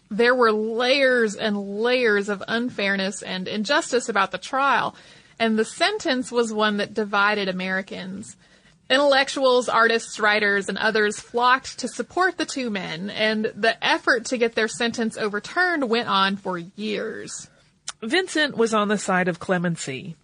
there 0.09 0.33
were 0.33 0.51
layers 0.51 1.35
and 1.35 1.55
layers 1.81 2.29
of 2.29 2.41
unfairness 2.47 3.21
and 3.21 3.47
injustice 3.47 4.09
about 4.09 4.31
the 4.31 4.39
trial, 4.39 4.95
and 5.39 5.57
the 5.57 5.65
sentence 5.65 6.31
was 6.31 6.53
one 6.53 6.77
that 6.77 6.93
divided 6.93 7.47
Americans. 7.47 8.35
Intellectuals, 8.89 9.69
artists, 9.69 10.19
writers, 10.19 10.67
and 10.67 10.77
others 10.77 11.19
flocked 11.19 11.79
to 11.79 11.87
support 11.87 12.37
the 12.37 12.45
two 12.45 12.69
men, 12.69 13.09
and 13.09 13.45
the 13.55 13.77
effort 13.85 14.25
to 14.25 14.37
get 14.37 14.55
their 14.55 14.67
sentence 14.67 15.15
overturned 15.15 15.89
went 15.89 16.07
on 16.07 16.35
for 16.35 16.57
years. 16.57 17.49
Vincent 18.01 18.57
was 18.57 18.73
on 18.73 18.87
the 18.87 18.97
side 18.97 19.27
of 19.27 19.39
clemency. 19.39 20.15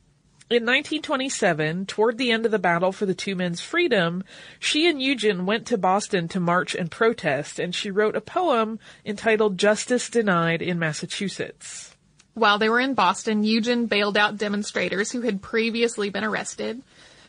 In 0.47 0.63
1927, 0.63 1.87
toward 1.87 2.17
the 2.17 2.31
end 2.31 2.45
of 2.45 2.51
the 2.51 2.59
battle 2.59 2.91
for 2.91 3.07
the 3.07 3.15
two 3.15 3.35
men's 3.35 3.61
freedom, 3.61 4.23
she 4.59 4.87
and 4.87 5.01
Eugen 5.01 5.45
went 5.47 5.65
to 5.67 5.77
Boston 5.77 6.27
to 6.29 6.39
march 6.39 6.75
and 6.75 6.91
protest, 6.91 7.59
and 7.59 7.73
she 7.73 7.89
wrote 7.89 8.15
a 8.15 8.21
poem 8.21 8.79
entitled 9.03 9.57
Justice 9.57 10.07
Denied 10.07 10.61
in 10.61 10.77
Massachusetts. 10.77 11.94
While 12.35 12.59
they 12.59 12.67
were 12.67 12.81
in 12.81 12.95
Boston, 12.95 13.45
Eugen 13.45 13.85
bailed 13.85 14.17
out 14.17 14.37
demonstrators 14.37 15.09
who 15.09 15.21
had 15.21 15.41
previously 15.41 16.09
been 16.09 16.25
arrested. 16.25 16.81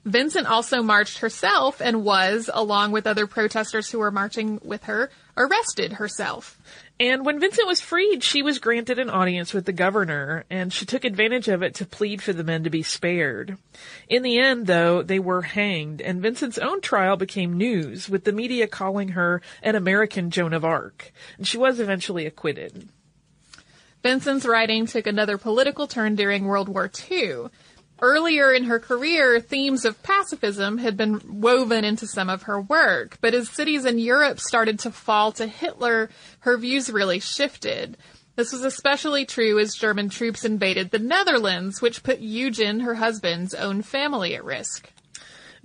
Vincent 0.05 0.49
also 0.49 0.83
marched 0.83 1.19
herself 1.19 1.81
and 1.81 2.05
was, 2.05 2.51
along 2.53 2.91
with 2.91 3.07
other 3.07 3.29
protesters 3.29 3.89
who 3.89 4.01
were 4.01 4.11
marching 4.11 4.61
with 4.65 4.85
her, 4.85 5.11
arrested 5.37 5.95
herself. 5.95 6.59
And 6.99 7.25
when 7.25 7.39
Vincent 7.39 7.69
was 7.69 7.81
freed, 7.81 8.25
she 8.25 8.43
was 8.43 8.59
granted 8.59 8.99
an 8.99 9.09
audience 9.09 9.55
with 9.55 9.65
the 9.65 9.73
governor, 9.73 10.45
and 10.51 10.73
she 10.73 10.87
took 10.87 11.05
advantage 11.05 11.47
of 11.47 11.63
it 11.63 11.75
to 11.77 11.87
plead 11.87 12.21
for 12.21 12.33
the 12.33 12.45
men 12.45 12.65
to 12.65 12.71
be 12.71 12.83
spared. 12.83 13.59
In 14.09 14.23
the 14.23 14.41
end, 14.41 14.67
though, 14.67 15.03
they 15.03 15.21
were 15.21 15.43
hanged, 15.43 16.01
and 16.01 16.23
Vincent's 16.23 16.59
own 16.59 16.81
trial 16.81 17.17
became 17.17 17.57
news, 17.57 18.09
with 18.09 18.25
the 18.25 18.33
media 18.33 18.67
calling 18.67 19.11
her 19.11 19.41
an 19.63 19.77
American 19.77 20.31
Joan 20.31 20.53
of 20.53 20.65
Arc. 20.65 21.13
And 21.37 21.47
she 21.47 21.59
was 21.59 21.79
eventually 21.79 22.27
acquitted. 22.27 22.89
Vincent's 24.07 24.47
writing 24.47 24.87
took 24.87 25.09
another 25.09 25.37
political 25.37 25.89
turn 25.89 26.15
during 26.15 26.45
World 26.45 26.69
War 26.69 26.89
II. 27.11 27.47
Earlier 28.01 28.53
in 28.53 28.63
her 28.63 28.79
career, 28.79 29.41
themes 29.41 29.85
of 29.85 30.01
pacifism 30.05 30.79
had 30.79 30.97
been 30.97 31.41
woven 31.41 31.85
into 31.85 32.07
some 32.07 32.31
of 32.31 32.43
her 32.43 32.61
work, 32.61 33.19
but 33.21 33.35
as 33.35 33.49
cities 33.49 33.85
in 33.85 33.99
Europe 33.99 34.39
started 34.39 34.79
to 34.79 34.93
fall 34.93 35.33
to 35.33 35.49
Hitler, 35.49 36.09
her 36.39 36.57
views 36.57 36.89
really 36.89 37.19
shifted. 37.19 37.97
This 38.37 38.53
was 38.53 38.63
especially 38.63 39.27
true 39.27 39.59
as 39.59 39.75
German 39.75 40.09
troops 40.09 40.45
invaded 40.45 40.93
the 40.93 41.01
Netherlands, 41.01 41.83
which 41.83 42.05
put 42.05 42.21
Eugen, 42.21 42.79
her 42.79 42.95
husband's 42.95 43.55
own 43.55 43.83
family, 43.83 44.37
at 44.37 44.45
risk. 44.45 44.89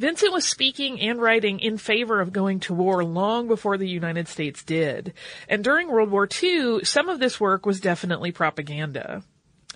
Vincent 0.01 0.34
was 0.34 0.48
speaking 0.48 1.00
and 1.00 1.22
writing 1.22 1.60
in 1.60 1.77
favor 1.77 2.22
of 2.22 2.34
going 2.34 2.60
to 2.62 2.74
war 2.74 3.05
long 3.05 3.48
before 3.48 3.77
the 3.77 3.88
United 3.88 4.27
States 4.27 4.63
did. 4.63 5.13
And 5.48 5.63
during 5.63 5.91
World 5.91 6.10
War 6.10 6.27
II, 6.41 6.84
some 6.84 7.08
of 7.08 7.20
this 7.20 7.39
work 7.39 7.67
was 7.67 7.79
definitely 7.79 8.31
propaganda. 8.31 9.22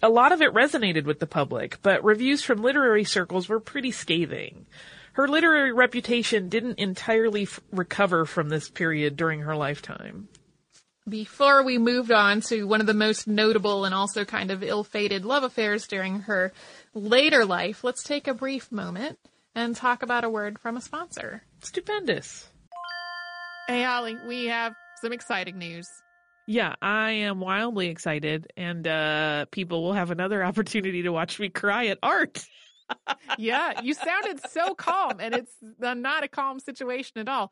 A 0.02 0.10
lot 0.10 0.32
of 0.32 0.42
it 0.42 0.52
resonated 0.52 1.06
with 1.06 1.20
the 1.20 1.28
public, 1.28 1.78
but 1.84 2.04
reviews 2.04 2.42
from 2.42 2.64
literary 2.64 3.04
circles 3.04 3.48
were 3.48 3.60
pretty 3.60 3.92
scathing. 3.92 4.66
Her 5.14 5.28
literary 5.28 5.72
reputation 5.72 6.50
didn't 6.50 6.80
entirely 6.80 7.44
f- 7.44 7.60
recover 7.72 8.26
from 8.26 8.50
this 8.50 8.68
period 8.68 9.16
during 9.18 9.42
her 9.42 9.56
lifetime. 9.56 10.28
Before 11.08 11.62
we 11.62 11.78
moved 11.78 12.12
on 12.12 12.42
to 12.50 12.64
one 12.64 12.82
of 12.82 12.88
the 12.88 12.96
most 12.96 13.28
notable 13.28 13.86
and 13.86 13.94
also 13.94 14.26
kind 14.26 14.50
of 14.50 14.64
ill-fated 14.64 15.24
love 15.24 15.44
affairs 15.44 15.86
during 15.86 16.22
her 16.22 16.52
later 16.96 17.46
life, 17.46 17.84
let's 17.84 18.02
take 18.02 18.28
a 18.28 18.34
brief 18.34 18.72
moment 18.72 19.20
and 19.56 19.76
talk 19.76 20.04
about 20.04 20.24
a 20.24 20.30
word 20.30 20.60
from 20.60 20.78
a 20.78 20.82
sponsor. 20.82 21.44
Stupendous. 21.62 22.50
Hey, 23.68 23.84
Holly, 23.84 24.16
we 24.28 24.46
have 24.46 24.76
some 25.02 25.12
exciting 25.12 25.58
news. 25.58 25.88
Yeah, 26.48 26.76
I 26.82 27.12
am 27.12 27.40
wildly 27.40 27.88
excited, 27.88 28.52
and 28.56 28.88
uh, 28.88 29.46
people 29.52 29.82
will 29.82 29.94
have 29.94 30.12
another 30.12 30.44
opportunity 30.44 31.04
to 31.04 31.10
watch 31.10 31.40
me 31.40 31.50
cry 31.50 31.88
at 31.88 31.98
art. 32.04 32.46
yeah, 33.40 33.82
you 33.82 33.96
sounded 33.96 34.40
so 34.52 34.76
calm, 34.76 35.20
and 35.20 35.34
it's 35.34 35.54
not 35.80 36.24
a 36.24 36.28
calm 36.28 36.60
situation 36.60 37.18
at 37.18 37.28
all. 37.28 37.52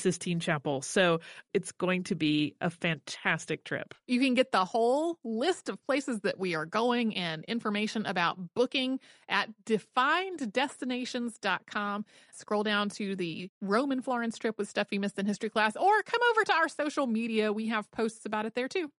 Sistine 0.01 0.39
Chapel. 0.39 0.81
So 0.81 1.19
it's 1.53 1.71
going 1.71 2.05
to 2.05 2.15
be 2.15 2.55
a 2.59 2.69
fantastic 2.69 3.63
trip. 3.63 3.93
You 4.07 4.19
can 4.19 4.33
get 4.33 4.51
the 4.51 4.65
whole 4.65 5.17
list 5.23 5.69
of 5.69 5.81
places 5.85 6.19
that 6.21 6.39
we 6.39 6.55
are 6.55 6.65
going 6.65 7.15
and 7.15 7.45
information 7.45 8.05
about 8.05 8.37
booking 8.53 8.99
at 9.29 9.49
defineddestinations.com. 9.65 12.05
Scroll 12.33 12.63
down 12.63 12.89
to 12.89 13.15
the 13.15 13.49
Roman 13.61 14.01
Florence 14.01 14.37
trip 14.37 14.57
with 14.57 14.67
stuff 14.67 14.87
you 14.91 14.99
missed 14.99 15.17
in 15.19 15.25
history 15.25 15.49
class, 15.49 15.75
or 15.75 16.01
come 16.03 16.19
over 16.31 16.43
to 16.43 16.53
our 16.53 16.67
social 16.67 17.07
media. 17.07 17.53
We 17.53 17.67
have 17.67 17.89
posts 17.91 18.25
about 18.25 18.45
it 18.45 18.55
there 18.55 18.67
too. 18.67 18.91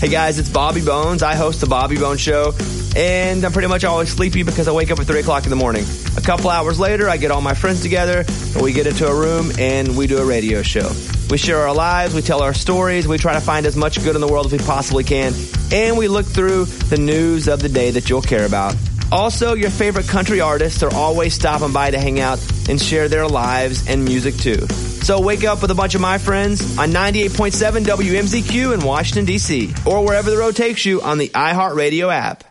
Hey 0.00 0.08
guys, 0.08 0.38
it's 0.38 0.48
Bobby 0.48 0.82
Bones. 0.82 1.22
I 1.22 1.34
host 1.34 1.60
the 1.60 1.66
Bobby 1.66 1.98
Bones 1.98 2.22
Show, 2.22 2.52
and 2.96 3.44
I'm 3.44 3.52
pretty 3.52 3.68
much 3.68 3.84
always 3.84 4.10
sleepy 4.10 4.42
because 4.42 4.68
I 4.68 4.72
wake 4.72 4.90
up 4.90 4.98
at 4.98 5.06
3 5.06 5.20
o'clock 5.20 5.44
in 5.44 5.50
the 5.50 5.56
morning. 5.56 5.84
A 6.16 6.20
couple 6.20 6.50
hours 6.50 6.78
later, 6.78 7.08
I 7.08 7.16
get 7.16 7.30
all 7.30 7.40
my 7.40 7.54
friends 7.54 7.82
together, 7.82 8.24
and 8.26 8.62
we 8.62 8.72
get 8.72 8.86
into 8.86 9.06
a 9.06 9.14
room 9.14 9.52
and 9.58 9.96
we 9.96 10.06
do 10.06 10.18
a 10.18 10.24
radio 10.24 10.62
show. 10.62 10.90
We 11.30 11.38
share 11.38 11.58
our 11.58 11.74
lives, 11.74 12.14
we 12.14 12.22
tell 12.22 12.42
our 12.42 12.54
stories, 12.54 13.06
we 13.06 13.18
try 13.18 13.34
to 13.34 13.40
find 13.40 13.64
as 13.66 13.76
much 13.76 14.02
good 14.02 14.14
in 14.14 14.20
the 14.20 14.28
world 14.28 14.46
as 14.46 14.52
we 14.52 14.58
possibly 14.58 15.04
can, 15.04 15.32
and 15.72 15.96
we 15.96 16.08
look 16.08 16.26
through 16.26 16.64
the 16.64 16.98
news 16.98 17.46
of 17.46 17.62
the 17.62 17.68
day 17.68 17.92
that 17.92 18.10
you'll 18.10 18.22
care 18.22 18.46
about. 18.46 18.74
Also, 19.12 19.54
your 19.54 19.70
favorite 19.70 20.06
country 20.06 20.40
artists 20.40 20.82
are 20.82 20.94
always 20.94 21.34
stopping 21.34 21.72
by 21.72 21.90
to 21.90 21.98
hang 21.98 22.20
out 22.20 22.38
and 22.68 22.80
share 22.80 23.08
their 23.08 23.26
lives 23.26 23.88
and 23.88 24.04
music 24.04 24.36
too. 24.36 24.66
So 24.68 25.20
wake 25.20 25.44
up 25.44 25.62
with 25.62 25.70
a 25.70 25.74
bunch 25.74 25.94
of 25.94 26.00
my 26.00 26.18
friends 26.18 26.78
on 26.78 26.90
98.7 26.90 27.84
WMZQ 27.84 28.74
in 28.74 28.84
Washington, 28.84 29.24
D.C., 29.24 29.74
or 29.86 30.04
wherever 30.04 30.30
the 30.30 30.36
road 30.36 30.54
takes 30.54 30.84
you 30.84 31.00
on 31.02 31.18
the 31.18 31.28
iHeartRadio 31.28 32.12
app. 32.12 32.44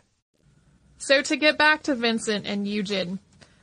So 1.01 1.21
to 1.21 1.37
get 1.37 1.57
back 1.57 1.83
to 1.83 1.95
Vincent 1.95 2.45
and 2.45 2.67
Eugen, 2.67 3.19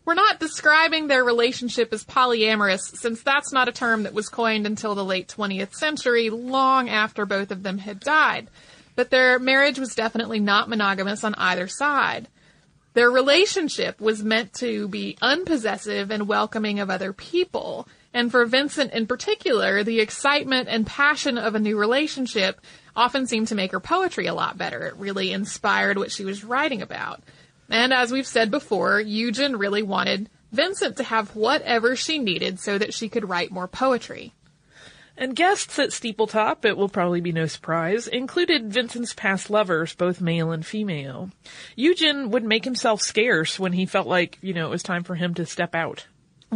we're 0.07 0.15
not 0.15 0.41
describing 0.41 1.07
their 1.07 1.23
relationship 1.23 1.93
as 1.93 2.03
polyamorous 2.03 2.97
since 2.97 3.23
that's 3.23 3.53
not 3.53 3.69
a 3.69 3.73
term 3.73 4.05
that 4.05 4.15
was 4.15 4.31
coined 4.31 4.67
until 4.67 4.95
the 4.95 5.05
late 5.05 5.29
20th 5.29 5.75
century, 5.75 6.31
long 6.31 6.89
after 6.89 7.27
both 7.27 7.51
of 7.51 7.63
them 7.63 7.77
had 7.77 8.01
died. 8.01 8.49
But 8.95 9.11
their 9.11 9.39
marriage 9.39 9.79
was 9.79 9.95
definitely 9.95 10.41
not 10.41 10.71
monogamous 10.71 11.25
on 11.25 11.35
either 11.35 11.69
side. 11.69 12.29
Their 12.95 13.11
relationship 13.11 14.01
was 14.01 14.25
meant 14.25 14.55
to 14.55 14.89
be 14.89 15.19
unpossessive 15.21 16.11
and 16.11 16.27
welcoming 16.27 16.81
of 16.81 16.89
other 16.89 17.13
people. 17.13 17.87
And 18.17 18.31
for 18.31 18.47
Vincent 18.47 18.95
in 18.95 19.07
particular, 19.07 19.85
the 19.85 20.01
excitement 20.01 20.71
and 20.71 20.87
passion 20.87 21.37
of 21.37 21.55
a 21.55 21.61
new 21.61 21.77
relationship 21.77 22.63
often 22.97 23.27
seemed 23.27 23.49
to 23.49 23.55
make 23.55 23.73
her 23.73 23.79
poetry 23.79 24.25
a 24.25 24.33
lot 24.33 24.57
better. 24.57 24.87
It 24.87 24.97
really 24.97 25.33
inspired 25.33 25.99
what 25.99 26.11
she 26.11 26.25
was 26.25 26.43
writing 26.43 26.81
about. 26.81 27.23
And 27.69 27.93
as 27.93 28.11
we've 28.11 28.27
said 28.27 28.51
before, 28.51 28.99
Eugen 29.03 29.57
really 29.57 29.83
wanted 29.83 30.31
Vincent 30.51 30.97
to 30.97 31.03
have 31.03 31.37
whatever 31.37 31.95
she 31.95 32.19
needed 32.19 32.59
so 32.59 32.79
that 32.79 32.95
she 32.95 33.11
could 33.11 33.29
write 33.29 33.51
more 33.51 33.69
poetry. 33.69 34.33
And 35.19 35.37
guests 35.37 35.79
at 35.79 35.91
Steepletop, 35.91 36.65
it 36.65 36.79
will 36.79 36.89
probably 36.89 37.21
be 37.21 37.33
no 37.33 37.45
surprise, 37.45 38.09
included 38.09 38.73
Vincent's 38.73 39.13
past 39.13 39.51
lovers, 39.51 39.95
both 39.95 40.23
male 40.23 40.53
and 40.53 40.65
female. 40.65 41.33
Eugen 41.75 42.31
would 42.31 42.45
make 42.45 42.65
himself 42.65 43.03
scarce 43.03 43.59
when 43.59 43.75
he 43.75 43.85
felt 43.85 44.07
like, 44.07 44.39
you 44.41 44.55
know, 44.55 44.69
it 44.69 44.71
was 44.71 44.83
time 44.83 45.05
for 45.05 45.17
him 45.17 45.35
to 45.35 45.45
step 45.45 45.75
out. 45.75 46.07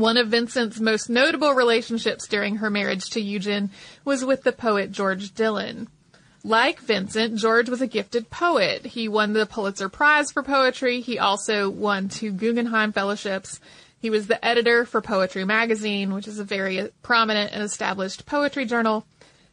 One 0.01 0.17
of 0.17 0.29
Vincent's 0.29 0.81
most 0.81 1.11
notable 1.11 1.53
relationships 1.53 2.27
during 2.27 2.57
her 2.57 2.71
marriage 2.71 3.11
to 3.11 3.21
Eugen 3.21 3.69
was 4.03 4.25
with 4.25 4.45
the 4.45 4.51
poet 4.51 4.93
George 4.93 5.35
Dillon. 5.35 5.89
Like 6.43 6.81
Vincent, 6.81 7.37
George 7.37 7.69
was 7.69 7.83
a 7.83 7.87
gifted 7.87 8.31
poet. 8.31 8.87
He 8.87 9.09
won 9.09 9.35
the 9.35 9.45
Pulitzer 9.45 9.91
Prize 9.91 10.33
for 10.33 10.43
poetry. 10.43 11.03
He 11.03 11.19
also 11.19 11.69
won 11.69 12.09
two 12.09 12.33
Guggenheim 12.33 12.93
Fellowships. 12.93 13.61
He 13.99 14.09
was 14.09 14.27
the 14.27 14.43
editor 14.43 14.87
for 14.87 15.03
Poetry 15.03 15.45
Magazine, 15.45 16.15
which 16.15 16.27
is 16.27 16.39
a 16.39 16.45
very 16.45 16.89
prominent 17.03 17.53
and 17.53 17.63
established 17.63 18.25
poetry 18.25 18.65
journal. 18.65 19.05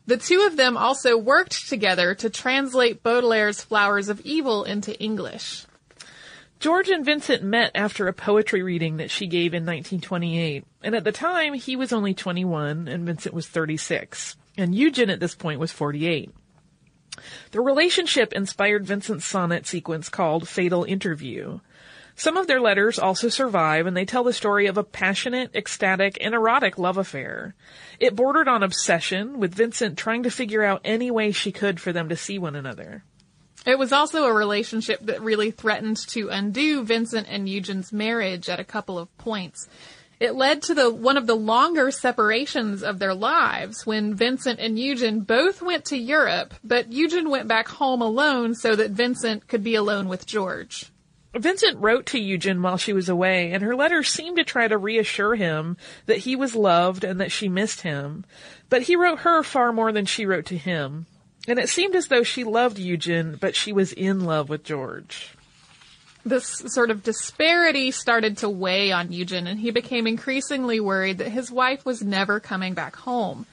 The 0.06 0.16
two 0.16 0.48
of 0.48 0.56
them 0.56 0.78
also 0.78 1.18
worked 1.18 1.68
together 1.68 2.16
to 2.16 2.30
translate 2.30 3.04
Baudelaire's 3.04 3.62
Flowers 3.62 4.08
of 4.08 4.22
Evil 4.22 4.64
into 4.64 4.98
English. 4.98 5.66
George 6.60 6.90
and 6.90 7.06
Vincent 7.06 7.44
met 7.44 7.72
after 7.76 8.08
a 8.08 8.14
poetry 8.14 8.64
reading 8.64 8.98
that 8.98 9.12
she 9.12 9.28
gave 9.28 9.54
in 9.54 9.64
1928, 9.64 10.66
and 10.82 10.96
at 10.96 11.04
the 11.04 11.12
time 11.12 11.54
he 11.54 11.76
was 11.76 11.94
only 11.94 12.16
21 12.16 12.88
and 12.88 13.06
Vincent 13.06 13.36
was 13.36 13.48
36, 13.48 14.36
and 14.58 14.74
Eugen 14.74 15.12
at 15.12 15.20
this 15.20 15.36
point 15.36 15.60
was 15.60 15.72
48. 15.72 16.32
The 17.52 17.62
relationship 17.62 18.34
inspired 18.34 18.88
Vincent's 18.88 19.26
sonnet 19.26 19.68
sequence 19.68 20.10
called 20.10 20.48
Fatal 20.48 20.84
Interview. 20.84 21.60
Some 22.16 22.38
of 22.38 22.48
their 22.48 22.60
letters 22.60 22.98
also 22.98 23.30
survive 23.30 23.86
and 23.86 23.96
they 23.96 24.06
tell 24.06 24.24
the 24.24 24.34
story 24.34 24.66
of 24.66 24.78
a 24.78 24.84
passionate, 24.84 25.56
ecstatic, 25.56 26.18
and 26.22 26.34
erotic 26.34 26.80
love 26.80 26.98
affair. 26.98 27.54
It 28.00 28.16
bordered 28.16 28.48
on 28.48 28.64
obsession, 28.64 29.40
with 29.40 29.54
Vincent 29.54 29.96
trying 29.96 30.24
to 30.24 30.32
figure 30.32 30.64
out 30.64 30.82
any 30.84 31.12
way 31.12 31.32
she 31.32 31.52
could 31.52 31.80
for 31.80 31.94
them 31.94 32.10
to 32.10 32.16
see 32.16 32.40
one 32.40 32.56
another. 32.56 33.04
It 33.68 33.78
was 33.78 33.92
also 33.92 34.24
a 34.24 34.34
relationship 34.34 35.02
that 35.08 35.22
really 35.22 35.52
threatened 35.52 35.98
to 36.08 36.30
undo 36.30 36.86
Vincent 36.86 37.28
and 37.30 37.50
Eugen's 37.50 37.92
marriage 37.92 38.48
at 38.48 38.62
a 38.62 38.64
couple 38.64 38.98
of 38.98 39.16
points. 39.18 39.68
It 40.22 40.36
led 40.36 40.62
to 40.64 40.74
the 40.74 40.90
one 40.90 41.18
of 41.18 41.28
the 41.28 41.36
longer 41.36 41.92
separations 41.92 42.82
of 42.82 43.00
their 43.00 43.14
lives 43.14 43.86
when 43.86 44.16
Vincent 44.16 44.62
and 44.62 44.80
Eugen 44.80 45.20
both 45.20 45.62
went 45.62 45.84
to 45.88 45.98
Europe, 45.98 46.54
but 46.64 46.94
Eugen 46.94 47.30
went 47.30 47.50
back 47.50 47.68
home 47.68 48.02
alone 48.02 48.56
so 48.56 48.74
that 48.74 48.92
Vincent 48.92 49.50
could 49.50 49.66
be 49.66 49.76
alone 49.76 50.08
with 50.08 50.26
George. 50.26 50.86
Vincent 51.36 51.78
wrote 51.78 52.06
to 52.06 52.20
Eugen 52.20 52.62
while 52.62 52.78
she 52.78 52.94
was 52.94 53.10
away, 53.10 53.52
and 53.52 53.62
her 53.64 53.76
letters 53.76 54.08
seemed 54.08 54.38
to 54.38 54.46
try 54.46 54.70
to 54.70 54.78
reassure 54.78 55.36
him 55.36 55.76
that 56.06 56.20
he 56.20 56.38
was 56.38 56.56
loved 56.56 57.04
and 57.04 57.20
that 57.20 57.34
she 57.34 57.50
missed 57.50 57.82
him. 57.82 58.24
But 58.70 58.84
he 58.84 58.96
wrote 58.96 59.20
her 59.20 59.44
far 59.44 59.74
more 59.74 59.92
than 59.92 60.06
she 60.06 60.26
wrote 60.26 60.46
to 60.46 60.58
him. 60.58 61.06
And 61.48 61.60
it 61.60 61.70
seemed 61.70 61.96
as 61.96 62.08
though 62.08 62.24
she 62.24 62.44
loved 62.44 62.78
Eugen, 62.78 63.38
but 63.40 63.56
she 63.56 63.72
was 63.72 63.94
in 63.94 64.26
love 64.26 64.50
with 64.50 64.66
George. 64.66 65.34
This 66.26 66.46
sort 66.46 66.92
of 66.92 67.04
disparity 67.04 67.90
started 67.92 68.38
to 68.40 68.50
weigh 68.50 68.92
on 68.92 69.14
Eugen, 69.14 69.48
and 69.48 69.58
he 69.58 69.72
became 69.72 70.06
increasingly 70.06 70.82
worried 70.82 71.20
that 71.20 71.30
his 71.30 71.50
wife 71.50 71.86
was 71.86 72.02
never 72.02 72.42
coming 72.42 72.74
back 72.74 72.98
home. 72.98 73.46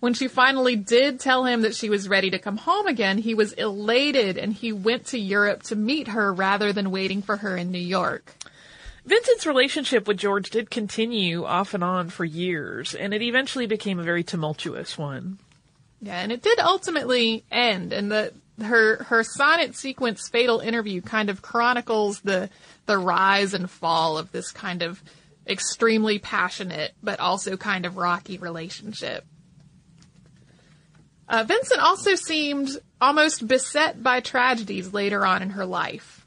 When 0.00 0.12
she 0.12 0.26
finally 0.26 0.74
did 0.74 1.20
tell 1.20 1.44
him 1.44 1.62
that 1.62 1.76
she 1.76 1.88
was 1.88 2.08
ready 2.08 2.30
to 2.30 2.38
come 2.38 2.56
home 2.56 2.86
again, 2.86 3.18
he 3.18 3.34
was 3.34 3.52
elated 3.52 4.36
and 4.36 4.52
he 4.52 4.72
went 4.72 5.06
to 5.06 5.18
Europe 5.18 5.62
to 5.64 5.76
meet 5.76 6.08
her 6.08 6.32
rather 6.32 6.72
than 6.72 6.90
waiting 6.90 7.22
for 7.22 7.38
her 7.38 7.56
in 7.56 7.70
New 7.70 7.78
York. 7.78 8.34
Vincent's 9.06 9.46
relationship 9.46 10.08
with 10.08 10.18
George 10.18 10.50
did 10.50 10.68
continue 10.68 11.44
off 11.44 11.74
and 11.74 11.84
on 11.84 12.10
for 12.10 12.24
years, 12.24 12.92
and 12.92 13.14
it 13.14 13.22
eventually 13.22 13.66
became 13.66 14.00
a 14.00 14.04
very 14.04 14.24
tumultuous 14.24 14.98
one. 14.98 15.38
Yeah, 16.06 16.20
and 16.20 16.30
it 16.30 16.40
did 16.40 16.60
ultimately 16.60 17.44
end, 17.50 17.92
and 17.92 18.12
the 18.12 18.32
her 18.62 19.02
her 19.02 19.24
sonnet 19.24 19.74
sequence 19.74 20.28
fatal 20.28 20.60
interview 20.60 21.02
kind 21.02 21.28
of 21.28 21.42
chronicles 21.42 22.20
the 22.20 22.48
the 22.86 22.96
rise 22.96 23.54
and 23.54 23.68
fall 23.68 24.16
of 24.16 24.30
this 24.30 24.52
kind 24.52 24.82
of 24.82 25.02
extremely 25.48 26.20
passionate 26.20 26.94
but 27.02 27.18
also 27.18 27.56
kind 27.56 27.84
of 27.84 27.96
rocky 27.96 28.38
relationship. 28.38 29.24
Uh, 31.28 31.42
Vincent 31.42 31.80
also 31.80 32.14
seemed 32.14 32.68
almost 33.00 33.48
beset 33.48 34.00
by 34.00 34.20
tragedies 34.20 34.92
later 34.92 35.26
on 35.26 35.42
in 35.42 35.50
her 35.50 35.66
life. 35.66 36.24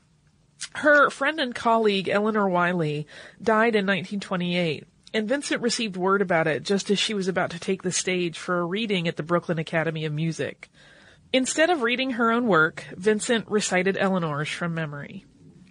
Her 0.74 1.10
friend 1.10 1.40
and 1.40 1.56
colleague 1.56 2.10
Elinor 2.10 2.50
Wylie 2.50 3.08
died 3.42 3.76
in 3.78 3.86
1928, 3.86 4.84
and 5.14 5.28
Vincent 5.28 5.62
received 5.62 5.98
word 5.98 6.22
about 6.22 6.48
it 6.48 6.64
just 6.64 6.90
as 6.90 7.00
she 7.00 7.14
was 7.14 7.28
about 7.28 7.52
to 7.52 7.60
take 7.60 7.84
the 7.84 7.92
stage 7.92 8.38
for 8.38 8.60
a 8.60 8.66
reading 8.66 9.08
at 9.08 9.16
the 9.16 9.24
Brooklyn 9.24 9.60
Academy 9.60 10.06
of 10.06 10.14
Music. 10.14 10.70
Instead 11.32 11.70
of 11.70 11.84
reading 11.84 12.12
her 12.12 12.32
own 12.32 12.48
work, 12.48 12.86
Vincent 12.96 13.48
recited 13.48 13.98
Eleanor's 13.98 14.50
from 14.50 14.74
memory. 14.74 15.26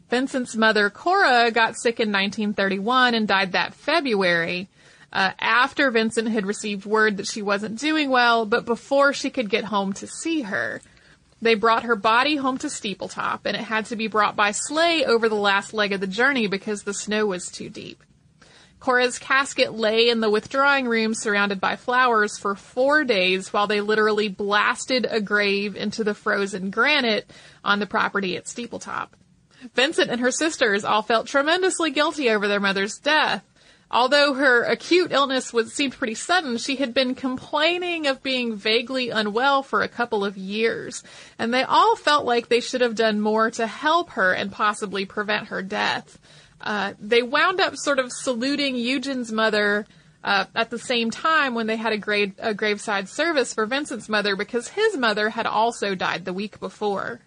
Vincent's 0.08 0.56
mother, 0.56 0.88
Cora, 0.88 1.50
got 1.50 1.78
sick 1.78 2.00
in 2.00 2.08
1931 2.08 3.14
and 3.14 3.28
died 3.28 3.52
that 3.52 3.74
February, 3.74 4.68
uh, 5.12 5.32
after 5.38 5.90
Vincent 5.90 6.28
had 6.28 6.46
received 6.46 6.86
word 6.86 7.16
that 7.16 7.26
she 7.26 7.42
wasn't 7.42 7.78
doing 7.78 8.08
well, 8.10 8.46
but 8.46 8.64
before 8.64 9.12
she 9.12 9.30
could 9.30 9.50
get 9.50 9.64
home 9.64 9.92
to 9.94 10.06
see 10.06 10.42
her. 10.42 10.80
They 11.40 11.54
brought 11.54 11.84
her 11.84 11.96
body 11.96 12.36
home 12.36 12.58
to 12.58 12.66
Steepletop, 12.66 13.40
and 13.44 13.56
it 13.56 13.62
had 13.62 13.86
to 13.86 13.96
be 13.96 14.08
brought 14.08 14.34
by 14.34 14.50
sleigh 14.50 15.04
over 15.04 15.28
the 15.28 15.36
last 15.36 15.72
leg 15.72 15.92
of 15.92 16.00
the 16.00 16.06
journey 16.06 16.46
because 16.46 16.82
the 16.82 16.94
snow 16.94 17.26
was 17.26 17.46
too 17.46 17.68
deep. 17.68 18.02
Cora's 18.80 19.18
casket 19.18 19.74
lay 19.74 20.08
in 20.08 20.20
the 20.20 20.30
withdrawing 20.30 20.86
room 20.86 21.14
surrounded 21.14 21.60
by 21.60 21.76
flowers 21.76 22.38
for 22.38 22.54
four 22.54 23.04
days 23.04 23.52
while 23.52 23.66
they 23.66 23.80
literally 23.80 24.28
blasted 24.28 25.06
a 25.10 25.20
grave 25.20 25.76
into 25.76 26.04
the 26.04 26.14
frozen 26.14 26.70
granite 26.70 27.30
on 27.64 27.80
the 27.80 27.86
property 27.86 28.36
at 28.36 28.44
Steepletop. 28.44 29.08
Vincent 29.74 30.10
and 30.10 30.20
her 30.20 30.30
sisters 30.30 30.84
all 30.84 31.02
felt 31.02 31.26
tremendously 31.26 31.90
guilty 31.90 32.30
over 32.30 32.46
their 32.46 32.60
mother's 32.60 32.98
death. 32.98 33.44
Although 33.90 34.34
her 34.34 34.64
acute 34.64 35.12
illness 35.12 35.50
was 35.52 35.72
seemed 35.72 35.94
pretty 35.94 36.14
sudden, 36.14 36.58
she 36.58 36.76
had 36.76 36.92
been 36.92 37.14
complaining 37.14 38.06
of 38.06 38.22
being 38.22 38.54
vaguely 38.54 39.08
unwell 39.08 39.62
for 39.62 39.80
a 39.80 39.88
couple 39.88 40.26
of 40.26 40.36
years, 40.36 41.02
and 41.38 41.54
they 41.54 41.62
all 41.62 41.96
felt 41.96 42.26
like 42.26 42.48
they 42.48 42.60
should 42.60 42.82
have 42.82 42.94
done 42.94 43.20
more 43.20 43.50
to 43.52 43.66
help 43.66 44.10
her 44.10 44.32
and 44.34 44.52
possibly 44.52 45.06
prevent 45.06 45.48
her 45.48 45.62
death. 45.62 46.18
Uh, 46.60 46.94
they 46.98 47.22
wound 47.22 47.60
up 47.60 47.76
sort 47.76 47.98
of 47.98 48.12
saluting 48.12 48.76
Eugen's 48.76 49.30
mother 49.30 49.86
uh, 50.24 50.44
at 50.54 50.70
the 50.70 50.78
same 50.78 51.10
time 51.10 51.54
when 51.54 51.66
they 51.66 51.76
had 51.76 51.92
a, 51.92 51.98
grave, 51.98 52.34
a 52.38 52.52
graveside 52.52 53.08
service 53.08 53.54
for 53.54 53.66
Vincent's 53.66 54.08
mother 54.08 54.36
because 54.36 54.68
his 54.68 54.96
mother 54.96 55.30
had 55.30 55.46
also 55.46 55.94
died 55.94 56.24
the 56.24 56.32
week 56.32 56.58
before. 56.60 57.20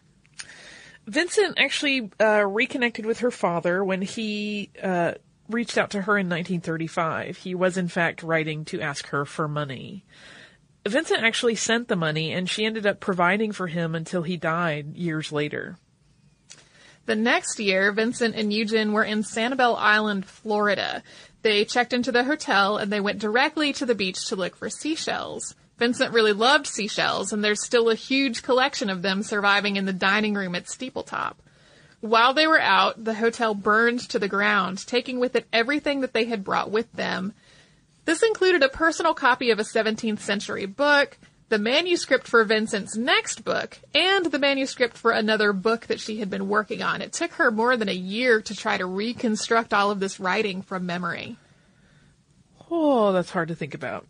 Vincent 1.07 1.57
actually 1.57 2.11
uh, 2.19 2.45
reconnected 2.45 3.05
with 3.05 3.19
her 3.19 3.31
father 3.31 3.83
when 3.83 4.01
he 4.01 4.69
uh, 4.81 5.13
reached 5.49 5.77
out 5.77 5.91
to 5.91 6.01
her 6.01 6.17
in 6.17 6.27
1935. 6.27 7.37
He 7.37 7.55
was 7.55 7.77
in 7.77 7.87
fact 7.87 8.23
writing 8.23 8.65
to 8.65 8.81
ask 8.81 9.07
her 9.07 9.25
for 9.25 9.47
money. 9.47 10.05
Vincent 10.87 11.23
actually 11.23 11.55
sent 11.55 11.87
the 11.87 11.95
money 11.95 12.31
and 12.33 12.49
she 12.49 12.65
ended 12.65 12.85
up 12.85 12.99
providing 12.99 13.51
for 13.51 13.67
him 13.67 13.95
until 13.95 14.23
he 14.23 14.37
died 14.37 14.95
years 14.95 15.31
later. 15.31 15.77
The 17.11 17.17
next 17.17 17.59
year, 17.59 17.91
Vincent 17.91 18.35
and 18.35 18.53
Eugen 18.53 18.93
were 18.93 19.03
in 19.03 19.23
Sanibel 19.23 19.75
Island, 19.77 20.25
Florida. 20.25 21.03
They 21.41 21.65
checked 21.65 21.91
into 21.91 22.09
the 22.09 22.23
hotel 22.23 22.77
and 22.77 22.89
they 22.89 23.01
went 23.01 23.19
directly 23.19 23.73
to 23.73 23.85
the 23.85 23.95
beach 23.95 24.27
to 24.27 24.37
look 24.37 24.55
for 24.55 24.69
seashells. 24.69 25.53
Vincent 25.77 26.13
really 26.13 26.31
loved 26.31 26.67
seashells, 26.67 27.33
and 27.33 27.43
there's 27.43 27.65
still 27.65 27.89
a 27.89 27.95
huge 27.95 28.43
collection 28.43 28.89
of 28.89 29.01
them 29.01 29.23
surviving 29.23 29.75
in 29.75 29.83
the 29.83 29.91
dining 29.91 30.35
room 30.35 30.55
at 30.55 30.67
Steepletop. 30.67 31.33
While 31.99 32.33
they 32.33 32.47
were 32.47 32.61
out, 32.61 33.03
the 33.03 33.15
hotel 33.15 33.55
burned 33.55 33.99
to 34.07 34.17
the 34.17 34.29
ground, 34.29 34.87
taking 34.87 35.19
with 35.19 35.35
it 35.35 35.47
everything 35.51 35.99
that 35.99 36.13
they 36.13 36.23
had 36.23 36.45
brought 36.45 36.71
with 36.71 36.89
them. 36.93 37.33
This 38.05 38.23
included 38.23 38.63
a 38.63 38.69
personal 38.69 39.13
copy 39.13 39.51
of 39.51 39.59
a 39.59 39.63
17th 39.63 40.19
century 40.19 40.65
book, 40.65 41.17
the 41.51 41.59
manuscript 41.59 42.27
for 42.27 42.45
Vincent's 42.45 42.95
next 42.95 43.43
book, 43.43 43.77
and 43.93 44.25
the 44.25 44.39
manuscript 44.39 44.97
for 44.97 45.11
another 45.11 45.51
book 45.51 45.87
that 45.87 45.99
she 45.99 46.19
had 46.19 46.29
been 46.29 46.47
working 46.47 46.81
on. 46.81 47.01
It 47.01 47.11
took 47.11 47.33
her 47.33 47.51
more 47.51 47.75
than 47.75 47.89
a 47.89 47.93
year 47.93 48.41
to 48.41 48.55
try 48.55 48.77
to 48.77 48.85
reconstruct 48.85 49.73
all 49.73 49.91
of 49.91 49.99
this 49.99 50.17
writing 50.17 50.61
from 50.61 50.85
memory. 50.85 51.35
Oh, 52.71 53.11
that's 53.11 53.31
hard 53.31 53.49
to 53.49 53.55
think 53.55 53.73
about. 53.73 54.07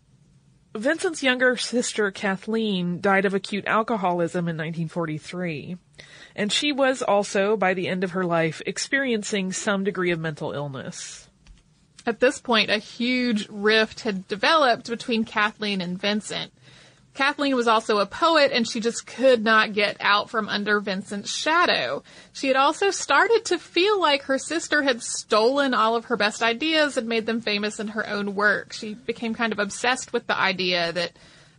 Vincent's 0.76 1.24
younger 1.24 1.58
sister, 1.58 2.12
Kathleen, 2.12 3.02
died 3.02 3.26
of 3.26 3.34
acute 3.34 3.66
alcoholism 3.66 4.48
in 4.48 4.56
1943, 4.56 5.78
and 6.36 6.52
she 6.52 6.72
was 6.72 7.02
also, 7.02 7.58
by 7.58 7.74
the 7.74 7.88
end 7.88 8.04
of 8.04 8.12
her 8.12 8.24
life, 8.24 8.62
experiencing 8.68 9.52
some 9.52 9.84
degree 9.84 10.12
of 10.12 10.20
mental 10.20 10.52
illness. 10.52 11.28
At 12.06 12.20
this 12.20 12.40
point, 12.40 12.70
a 12.70 12.78
huge 12.78 13.48
rift 13.50 14.02
had 14.02 14.28
developed 14.28 14.88
between 14.88 15.24
Kathleen 15.24 15.82
and 15.82 16.00
Vincent. 16.00 16.54
Kathleen 17.14 17.56
was 17.56 17.68
also 17.68 17.98
a 17.98 18.06
poet 18.06 18.52
and 18.54 18.68
she 18.68 18.80
just 18.80 19.06
could 19.06 19.44
not 19.44 19.74
get 19.74 19.98
out 20.00 20.30
from 20.30 20.48
under 20.48 20.80
Vincent's 20.80 21.32
shadow. 21.32 22.04
She 22.32 22.48
had 22.48 22.56
also 22.56 22.90
started 22.90 23.46
to 23.46 23.60
feel 23.60 24.00
like 24.00 24.24
her 24.24 24.38
sister 24.38 24.82
had 24.82 25.04
stolen 25.04 25.74
all 25.74 25.96
of 25.96 26.06
her 26.06 26.16
best 26.16 26.42
ideas 26.42 26.96
and 26.96 27.08
made 27.08 27.26
them 27.26 27.42
famous 27.42 27.80
in 27.80 27.90
her 27.90 28.08
own 28.08 28.34
work. 28.34 28.72
She 28.72 28.94
became 28.94 29.34
kind 29.34 29.52
of 29.52 29.60
obsessed 29.60 30.14
with 30.14 30.28
the 30.28 30.40
idea 30.40 30.94
that 30.94 31.12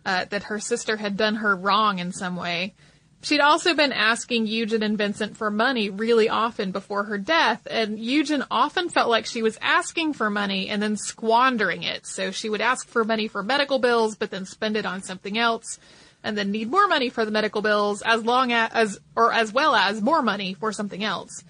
uh, 0.05 0.25
that 0.31 0.45
her 0.45 0.59
sister 0.59 0.97
had 0.97 1.17
done 1.17 1.37
her 1.37 1.55
wrong 1.55 1.99
in 1.99 2.13
some 2.13 2.35
way. 2.35 2.75
She'd 3.23 3.41
also 3.41 3.75
been 3.75 3.93
asking 3.93 4.49
Eugen 4.49 4.83
and 4.83 4.99
Vincent 4.99 5.37
for 5.37 5.49
money 5.49 5.91
really 5.91 6.29
often 6.29 6.73
before 6.73 7.05
her 7.05 7.19
death, 7.19 7.67
and 7.71 7.97
Eugen 7.97 8.45
often 8.51 8.89
felt 8.89 9.09
like 9.09 9.27
she 9.27 9.43
was 9.43 9.57
asking 9.63 10.15
for 10.15 10.29
money 10.29 10.69
and 10.69 10.83
then 10.83 10.97
squandering 10.97 11.85
it. 11.85 12.05
So 12.05 12.33
she 12.33 12.49
would 12.49 12.61
ask 12.61 12.89
for 12.89 13.05
money 13.05 13.29
for 13.29 13.45
medical 13.45 13.79
bills, 13.79 14.17
but 14.17 14.33
then 14.33 14.45
spend 14.45 14.77
it 14.77 14.87
on 14.87 15.05
something 15.05 15.39
else, 15.39 15.79
and 16.25 16.37
then 16.37 16.51
need 16.51 16.69
more 16.69 16.89
money 16.89 17.11
for 17.11 17.25
the 17.25 17.31
medical 17.31 17.63
bills, 17.63 18.03
as 18.03 18.25
long 18.25 18.51
as, 18.53 18.99
or 19.15 19.33
as 19.33 19.53
well 19.53 19.77
as 19.77 20.03
more 20.03 20.23
money 20.23 20.55
for 20.55 20.73
something 20.73 21.05
else. 21.05 21.45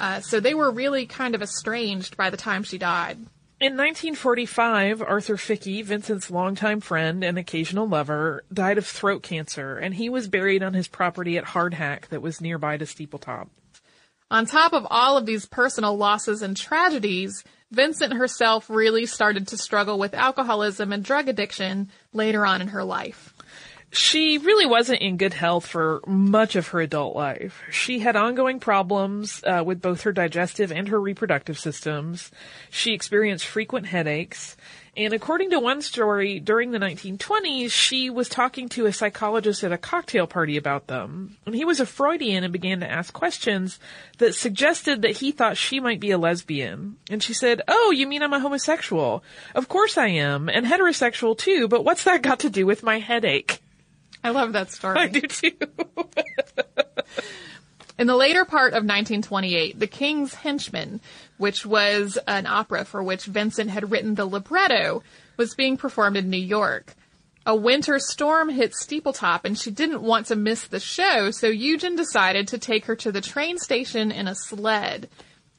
Uh, 0.00 0.20
so 0.20 0.40
they 0.40 0.54
were 0.54 0.70
really 0.70 1.04
kind 1.04 1.34
of 1.34 1.42
estranged 1.42 2.16
by 2.16 2.30
the 2.30 2.36
time 2.38 2.62
she 2.62 2.78
died. 2.78 3.18
In 3.60 3.72
1945, 3.72 5.02
Arthur 5.02 5.36
Ficke, 5.36 5.84
Vincent's 5.84 6.30
longtime 6.30 6.80
friend 6.80 7.24
and 7.24 7.36
occasional 7.36 7.88
lover, 7.88 8.44
died 8.52 8.78
of 8.78 8.86
throat 8.86 9.24
cancer, 9.24 9.76
and 9.76 9.94
he 9.94 10.08
was 10.08 10.28
buried 10.28 10.62
on 10.62 10.74
his 10.74 10.86
property 10.86 11.36
at 11.36 11.44
Hardhack 11.44 12.06
that 12.10 12.22
was 12.22 12.40
nearby 12.40 12.76
to 12.76 12.84
Steepletop. 12.84 13.48
On 14.30 14.46
top 14.46 14.72
of 14.72 14.86
all 14.88 15.16
of 15.16 15.26
these 15.26 15.44
personal 15.44 15.96
losses 15.96 16.40
and 16.40 16.56
tragedies, 16.56 17.42
Vincent 17.72 18.12
herself 18.12 18.70
really 18.70 19.06
started 19.06 19.48
to 19.48 19.58
struggle 19.58 19.98
with 19.98 20.14
alcoholism 20.14 20.92
and 20.92 21.02
drug 21.02 21.28
addiction 21.28 21.90
later 22.12 22.46
on 22.46 22.62
in 22.62 22.68
her 22.68 22.84
life. 22.84 23.34
She 23.90 24.36
really 24.38 24.66
wasn't 24.66 25.00
in 25.00 25.16
good 25.16 25.32
health 25.32 25.66
for 25.66 26.02
much 26.06 26.56
of 26.56 26.68
her 26.68 26.80
adult 26.80 27.16
life. 27.16 27.62
She 27.70 28.00
had 28.00 28.16
ongoing 28.16 28.60
problems 28.60 29.42
uh, 29.44 29.62
with 29.64 29.80
both 29.80 30.02
her 30.02 30.12
digestive 30.12 30.70
and 30.70 30.88
her 30.88 31.00
reproductive 31.00 31.58
systems. 31.58 32.30
She 32.70 32.92
experienced 32.92 33.46
frequent 33.46 33.86
headaches, 33.86 34.56
And 34.98 35.14
according 35.14 35.50
to 35.50 35.60
one 35.60 35.80
story, 35.80 36.40
during 36.40 36.72
the 36.72 36.80
1920s, 36.80 37.70
she 37.70 38.10
was 38.10 38.28
talking 38.28 38.68
to 38.70 38.86
a 38.86 38.92
psychologist 38.92 39.62
at 39.62 39.70
a 39.70 39.78
cocktail 39.78 40.26
party 40.26 40.56
about 40.56 40.88
them. 40.88 41.36
And 41.46 41.54
he 41.54 41.64
was 41.64 41.78
a 41.78 41.86
Freudian 41.86 42.42
and 42.42 42.52
began 42.52 42.80
to 42.80 42.90
ask 42.90 43.12
questions 43.12 43.78
that 44.18 44.34
suggested 44.34 45.02
that 45.02 45.18
he 45.18 45.30
thought 45.30 45.56
she 45.56 45.78
might 45.78 46.00
be 46.00 46.10
a 46.10 46.18
lesbian. 46.18 46.96
And 47.08 47.22
she 47.22 47.32
said, 47.32 47.62
Oh, 47.68 47.92
you 47.92 48.08
mean 48.08 48.24
I'm 48.24 48.32
a 48.32 48.40
homosexual? 48.40 49.22
Of 49.54 49.68
course 49.68 49.96
I 49.96 50.08
am, 50.08 50.48
and 50.48 50.66
heterosexual 50.66 51.38
too, 51.38 51.68
but 51.68 51.84
what's 51.84 52.02
that 52.02 52.22
got 52.22 52.40
to 52.40 52.50
do 52.50 52.66
with 52.66 52.82
my 52.82 52.98
headache? 52.98 53.62
I 54.22 54.30
love 54.30 54.52
that 54.52 54.70
story. 54.70 54.98
I 54.98 55.08
do 55.08 55.20
too. 55.20 55.52
In 57.98 58.06
the 58.06 58.16
later 58.16 58.44
part 58.44 58.74
of 58.74 58.84
1928, 58.84 59.80
The 59.80 59.86
King's 59.88 60.34
Henchman, 60.34 61.00
which 61.36 61.66
was 61.66 62.16
an 62.28 62.46
opera 62.46 62.84
for 62.84 63.02
which 63.02 63.24
Vincent 63.24 63.70
had 63.70 63.90
written 63.90 64.14
the 64.14 64.24
libretto, 64.24 65.02
was 65.36 65.56
being 65.56 65.76
performed 65.76 66.16
in 66.16 66.30
New 66.30 66.36
York. 66.36 66.94
A 67.44 67.56
winter 67.56 67.98
storm 67.98 68.50
hit 68.50 68.72
Steepletop 68.72 69.40
and 69.44 69.58
she 69.58 69.70
didn't 69.70 70.02
want 70.02 70.26
to 70.26 70.36
miss 70.36 70.66
the 70.66 70.78
show, 70.78 71.32
so 71.32 71.48
Eugen 71.48 71.96
decided 71.96 72.46
to 72.48 72.58
take 72.58 72.84
her 72.84 72.94
to 72.96 73.10
the 73.10 73.20
train 73.20 73.58
station 73.58 74.12
in 74.12 74.28
a 74.28 74.34
sled. 74.34 75.08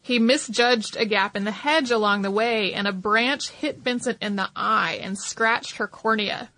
He 0.02 0.18
misjudged 0.18 0.96
a 0.96 1.06
gap 1.06 1.36
in 1.36 1.44
the 1.44 1.52
hedge 1.52 1.92
along 1.92 2.22
the 2.22 2.32
way 2.32 2.74
and 2.74 2.88
a 2.88 2.94
branch 2.94 3.50
hit 3.50 3.80
Vincent 3.80 4.20
in 4.22 4.38
the 4.38 4.50
eye 4.56 5.00
and 5.02 5.18
scratched 5.18 5.78
her 5.78 5.88
cornea. 5.88 6.50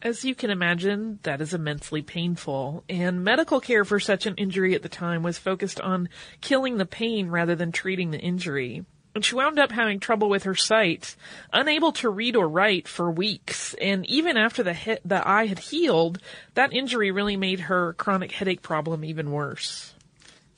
As 0.00 0.24
you 0.24 0.36
can 0.36 0.50
imagine, 0.50 1.18
that 1.24 1.40
is 1.40 1.52
immensely 1.52 2.02
painful, 2.02 2.84
and 2.88 3.24
medical 3.24 3.58
care 3.58 3.84
for 3.84 3.98
such 3.98 4.26
an 4.26 4.36
injury 4.36 4.76
at 4.76 4.82
the 4.82 4.88
time 4.88 5.24
was 5.24 5.38
focused 5.38 5.80
on 5.80 6.08
killing 6.40 6.76
the 6.76 6.86
pain 6.86 7.30
rather 7.30 7.56
than 7.56 7.72
treating 7.72 8.12
the 8.12 8.20
injury. 8.20 8.84
And 9.16 9.24
she 9.24 9.34
wound 9.34 9.58
up 9.58 9.72
having 9.72 9.98
trouble 9.98 10.28
with 10.28 10.44
her 10.44 10.54
sight, 10.54 11.16
unable 11.52 11.90
to 11.92 12.10
read 12.10 12.36
or 12.36 12.48
write 12.48 12.86
for 12.86 13.10
weeks, 13.10 13.74
and 13.74 14.06
even 14.06 14.36
after 14.36 14.62
the 14.62 14.74
he- 14.74 14.98
the 15.04 15.26
eye 15.26 15.46
had 15.46 15.58
healed, 15.58 16.20
that 16.54 16.72
injury 16.72 17.10
really 17.10 17.36
made 17.36 17.60
her 17.60 17.94
chronic 17.94 18.30
headache 18.30 18.62
problem 18.62 19.04
even 19.04 19.32
worse. 19.32 19.94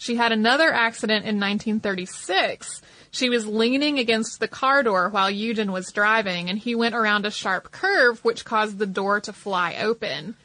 She 0.00 0.16
had 0.16 0.32
another 0.32 0.72
accident 0.72 1.26
in 1.26 1.38
1936. 1.38 2.80
She 3.10 3.28
was 3.28 3.46
leaning 3.46 3.98
against 3.98 4.40
the 4.40 4.48
car 4.48 4.82
door 4.82 5.10
while 5.10 5.30
Eugen 5.30 5.72
was 5.72 5.92
driving, 5.92 6.48
and 6.48 6.58
he 6.58 6.74
went 6.74 6.94
around 6.94 7.26
a 7.26 7.30
sharp 7.30 7.70
curve, 7.70 8.24
which 8.24 8.46
caused 8.46 8.78
the 8.78 8.86
door 8.86 9.20
to 9.20 9.34
fly 9.34 9.76
open. 9.78 10.36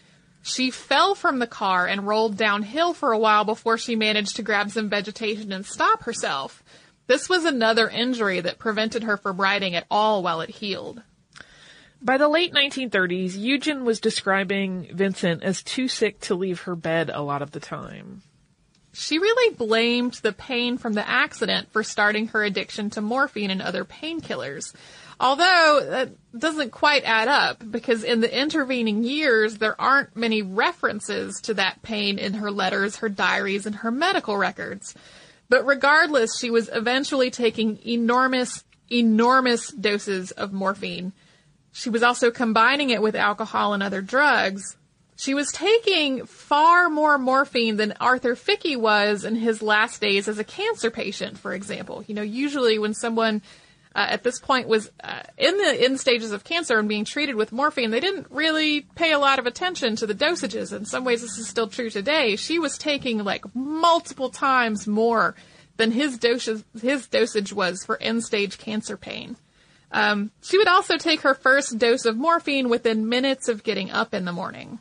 She 0.44 0.72
fell 0.72 1.16
from 1.16 1.40
the 1.40 1.48
car 1.48 1.88
and 1.88 2.06
rolled 2.06 2.36
downhill 2.36 2.94
for 2.94 3.14
a 3.14 3.18
while 3.18 3.46
before 3.46 3.78
she 3.78 3.96
managed 3.96 4.36
to 4.36 4.44
grab 4.44 4.72
some 4.72 4.90
vegetation 4.90 5.54
and 5.54 5.66
stop 5.66 6.04
herself. 6.04 6.62
This 7.08 7.30
was 7.30 7.46
another 7.46 7.88
injury 7.88 8.42
that 8.42 8.60
prevented 8.60 9.04
her 9.04 9.16
from 9.16 9.40
riding 9.40 9.74
at 9.74 9.88
all 9.90 10.22
while 10.22 10.42
it 10.42 10.50
healed. 10.50 11.02
By 12.02 12.18
the 12.18 12.28
late 12.28 12.54
1930s, 12.54 13.38
Eugen 13.38 13.86
was 13.86 14.02
describing 14.02 14.90
Vincent 14.94 15.44
as 15.44 15.64
too 15.64 15.88
sick 15.88 16.20
to 16.22 16.36
leave 16.36 16.64
her 16.64 16.76
bed 16.76 17.10
a 17.10 17.22
lot 17.22 17.42
of 17.42 17.52
the 17.52 17.62
time. 17.62 18.22
She 18.96 19.20
really 19.20 19.54
blamed 19.54 20.14
the 20.16 20.32
pain 20.32 20.78
from 20.78 20.94
the 20.94 21.08
accident 21.08 21.72
for 21.72 21.84
starting 21.84 22.28
her 22.28 22.44
addiction 22.44 22.90
to 22.92 23.02
morphine 23.02 23.52
and 23.52 23.62
other 23.62 23.84
painkillers. 23.84 24.74
Although 25.20 25.86
that 25.90 26.10
doesn't 26.38 26.72
quite 26.72 27.04
add 27.04 27.28
up 27.28 27.62
because 27.70 28.04
in 28.04 28.22
the 28.22 28.38
intervening 28.42 29.04
years, 29.04 29.58
there 29.58 29.80
aren't 29.80 30.16
many 30.16 30.42
references 30.42 31.42
to 31.42 31.54
that 31.56 31.82
pain 31.82 32.18
in 32.18 32.36
her 32.36 32.52
letters, 32.52 32.98
her 32.98 33.10
diaries, 33.10 33.66
and 33.66 33.76
her 33.76 33.92
medical 33.92 34.38
records. 34.38 34.96
But 35.50 35.66
regardless, 35.66 36.40
she 36.40 36.50
was 36.50 36.70
eventually 36.72 37.32
taking 37.32 37.80
enormous, 37.86 38.64
enormous 38.90 39.72
doses 39.72 40.32
of 40.32 40.54
morphine. 40.54 41.14
She 41.72 41.90
was 41.90 42.04
also 42.04 42.32
combining 42.32 42.92
it 42.92 43.02
with 43.02 43.16
alcohol 43.16 43.74
and 43.74 43.84
other 43.84 44.02
drugs. 44.02 44.78
She 45.18 45.34
was 45.34 45.52
taking 45.52 46.26
far 46.26 46.90
more 46.90 47.18
morphine 47.18 47.78
than 47.78 47.94
Arthur 48.02 48.36
Ficke 48.36 48.78
was 48.78 49.24
in 49.24 49.36
his 49.36 49.62
last 49.62 50.02
days 50.02 50.28
as 50.28 50.40
a 50.40 50.44
cancer 50.44 50.92
patient, 50.92 51.38
for 51.38 51.54
example. 51.54 52.04
You 52.06 52.16
know, 52.16 52.22
usually 52.22 52.78
when 52.78 52.94
someone 52.94 53.42
uh, 53.96 54.08
at 54.10 54.24
this 54.24 54.40
point 54.40 54.68
was 54.68 54.92
uh, 55.02 55.22
in 55.38 55.58
the 55.58 55.84
end 55.84 56.02
stages 56.02 56.34
of 56.34 56.44
cancer 56.44 56.78
and 56.78 56.90
being 56.90 57.06
treated 57.06 57.36
with 57.36 57.54
morphine, 57.54 57.92
they 57.92 58.02
didn't 58.02 58.28
really 58.30 58.82
pay 58.82 59.14
a 59.14 59.20
lot 59.20 59.40
of 59.40 59.46
attention 59.46 59.96
to 59.96 60.06
the 60.06 60.14
dosages. 60.14 60.76
In 60.76 60.86
some 60.86 61.06
ways, 61.06 61.22
this 61.22 61.38
is 61.38 61.48
still 61.48 61.68
true 61.68 61.90
today. 61.90 62.36
She 62.36 62.60
was 62.60 62.78
taking 62.78 63.24
like 63.24 63.46
multiple 63.56 64.30
times 64.30 64.86
more 64.86 65.34
than 65.78 65.92
his 65.92 66.18
dosage 66.18 66.64
his 66.82 67.08
dosage 67.08 67.54
was 67.54 67.86
for 67.86 68.02
end 68.02 68.26
stage 68.26 68.58
cancer 68.58 68.98
pain. 68.98 69.38
Um, 69.92 70.32
she 70.42 70.58
would 70.58 70.68
also 70.68 70.98
take 70.98 71.22
her 71.22 71.34
first 71.34 71.78
dose 71.78 72.04
of 72.04 72.18
morphine 72.18 72.68
within 72.68 73.08
minutes 73.08 73.48
of 73.48 73.64
getting 73.64 73.92
up 73.92 74.14
in 74.14 74.26
the 74.26 74.34
morning. 74.34 74.80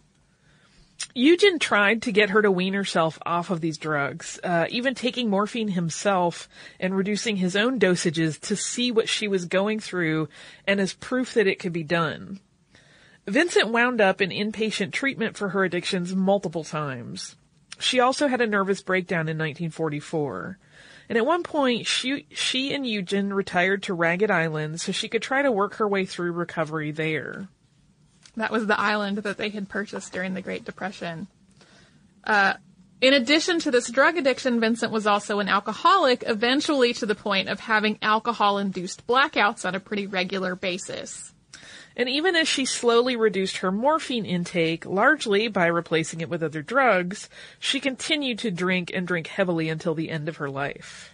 Eugen 1.14 1.60
tried 1.60 2.02
to 2.02 2.12
get 2.12 2.30
her 2.30 2.42
to 2.42 2.50
wean 2.50 2.74
herself 2.74 3.18
off 3.24 3.50
of 3.50 3.60
these 3.60 3.78
drugs, 3.78 4.40
uh, 4.42 4.66
even 4.68 4.94
taking 4.94 5.30
morphine 5.30 5.68
himself 5.68 6.48
and 6.80 6.96
reducing 6.96 7.36
his 7.36 7.54
own 7.54 7.78
dosages 7.78 8.40
to 8.40 8.56
see 8.56 8.90
what 8.90 9.08
she 9.08 9.28
was 9.28 9.44
going 9.44 9.78
through 9.78 10.28
and 10.66 10.80
as 10.80 10.92
proof 10.92 11.34
that 11.34 11.46
it 11.46 11.60
could 11.60 11.72
be 11.72 11.84
done. 11.84 12.40
Vincent 13.26 13.68
wound 13.68 14.00
up 14.00 14.20
in 14.20 14.30
inpatient 14.30 14.92
treatment 14.92 15.36
for 15.36 15.50
her 15.50 15.64
addictions 15.64 16.14
multiple 16.14 16.64
times. 16.64 17.36
She 17.78 18.00
also 18.00 18.26
had 18.28 18.40
a 18.40 18.46
nervous 18.46 18.82
breakdown 18.82 19.28
in 19.28 19.38
1944. 19.38 20.58
And 21.08 21.18
at 21.18 21.26
one 21.26 21.42
point, 21.42 21.86
she, 21.86 22.26
she 22.30 22.72
and 22.72 22.86
Eugen 22.86 23.32
retired 23.32 23.82
to 23.84 23.94
Ragged 23.94 24.30
Island 24.30 24.80
so 24.80 24.92
she 24.92 25.08
could 25.08 25.22
try 25.22 25.42
to 25.42 25.52
work 25.52 25.74
her 25.74 25.88
way 25.88 26.06
through 26.06 26.32
recovery 26.32 26.92
there. 26.92 27.48
That 28.36 28.50
was 28.50 28.66
the 28.66 28.78
island 28.78 29.18
that 29.18 29.36
they 29.36 29.50
had 29.50 29.68
purchased 29.68 30.12
during 30.12 30.34
the 30.34 30.42
Great 30.42 30.64
Depression. 30.64 31.28
Uh, 32.24 32.54
in 33.00 33.12
addition 33.12 33.58
to 33.60 33.70
this 33.70 33.90
drug 33.90 34.16
addiction, 34.16 34.60
Vincent 34.60 34.90
was 34.90 35.06
also 35.06 35.38
an 35.38 35.48
alcoholic, 35.48 36.24
eventually 36.26 36.92
to 36.94 37.06
the 37.06 37.14
point 37.14 37.48
of 37.48 37.60
having 37.60 37.98
alcohol 38.00 38.58
induced 38.58 39.06
blackouts 39.06 39.64
on 39.64 39.74
a 39.74 39.80
pretty 39.80 40.06
regular 40.06 40.56
basis. 40.56 41.32
And 41.96 42.08
even 42.08 42.34
as 42.34 42.48
she 42.48 42.64
slowly 42.64 43.14
reduced 43.14 43.58
her 43.58 43.70
morphine 43.70 44.24
intake, 44.24 44.84
largely 44.84 45.48
by 45.48 45.66
replacing 45.66 46.20
it 46.20 46.28
with 46.28 46.42
other 46.42 46.62
drugs, 46.62 47.28
she 47.60 47.78
continued 47.78 48.40
to 48.40 48.50
drink 48.50 48.90
and 48.92 49.06
drink 49.06 49.28
heavily 49.28 49.68
until 49.68 49.94
the 49.94 50.10
end 50.10 50.28
of 50.28 50.38
her 50.38 50.50
life. 50.50 51.13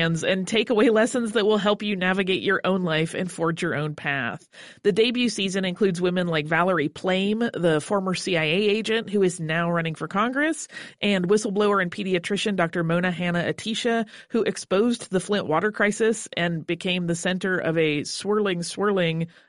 and 0.01 0.47
take 0.47 0.69
away 0.69 0.89
lessons 0.89 1.33
that 1.33 1.45
will 1.45 1.57
help 1.57 1.83
you 1.83 1.95
navigate 1.95 2.41
your 2.41 2.61
own 2.63 2.83
life 2.83 3.13
and 3.13 3.31
forge 3.31 3.61
your 3.61 3.75
own 3.75 3.95
path. 3.95 4.47
The 4.83 4.91
debut 4.91 5.29
season 5.29 5.65
includes 5.65 6.01
women 6.01 6.27
like 6.27 6.45
Valerie 6.47 6.89
Plame, 6.89 7.39
the 7.53 7.79
former 7.81 8.13
CIA 8.13 8.51
agent 8.51 9.09
who 9.09 9.23
is 9.23 9.39
now 9.39 9.71
running 9.71 9.95
for 9.95 10.07
Congress, 10.07 10.67
and 11.01 11.29
whistleblower 11.29 11.81
and 11.81 11.91
pediatrician 11.91 12.55
Dr. 12.55 12.83
Mona 12.83 13.11
Hanna-Attisha, 13.11 14.07
who 14.29 14.43
exposed 14.43 15.11
the 15.11 15.19
Flint 15.19 15.47
water 15.47 15.71
crisis 15.71 16.27
and 16.35 16.65
became 16.65 17.07
the 17.07 17.15
center 17.15 17.57
of 17.57 17.77
a 17.77 18.03
swirling, 18.03 18.63
swirling 18.63 19.27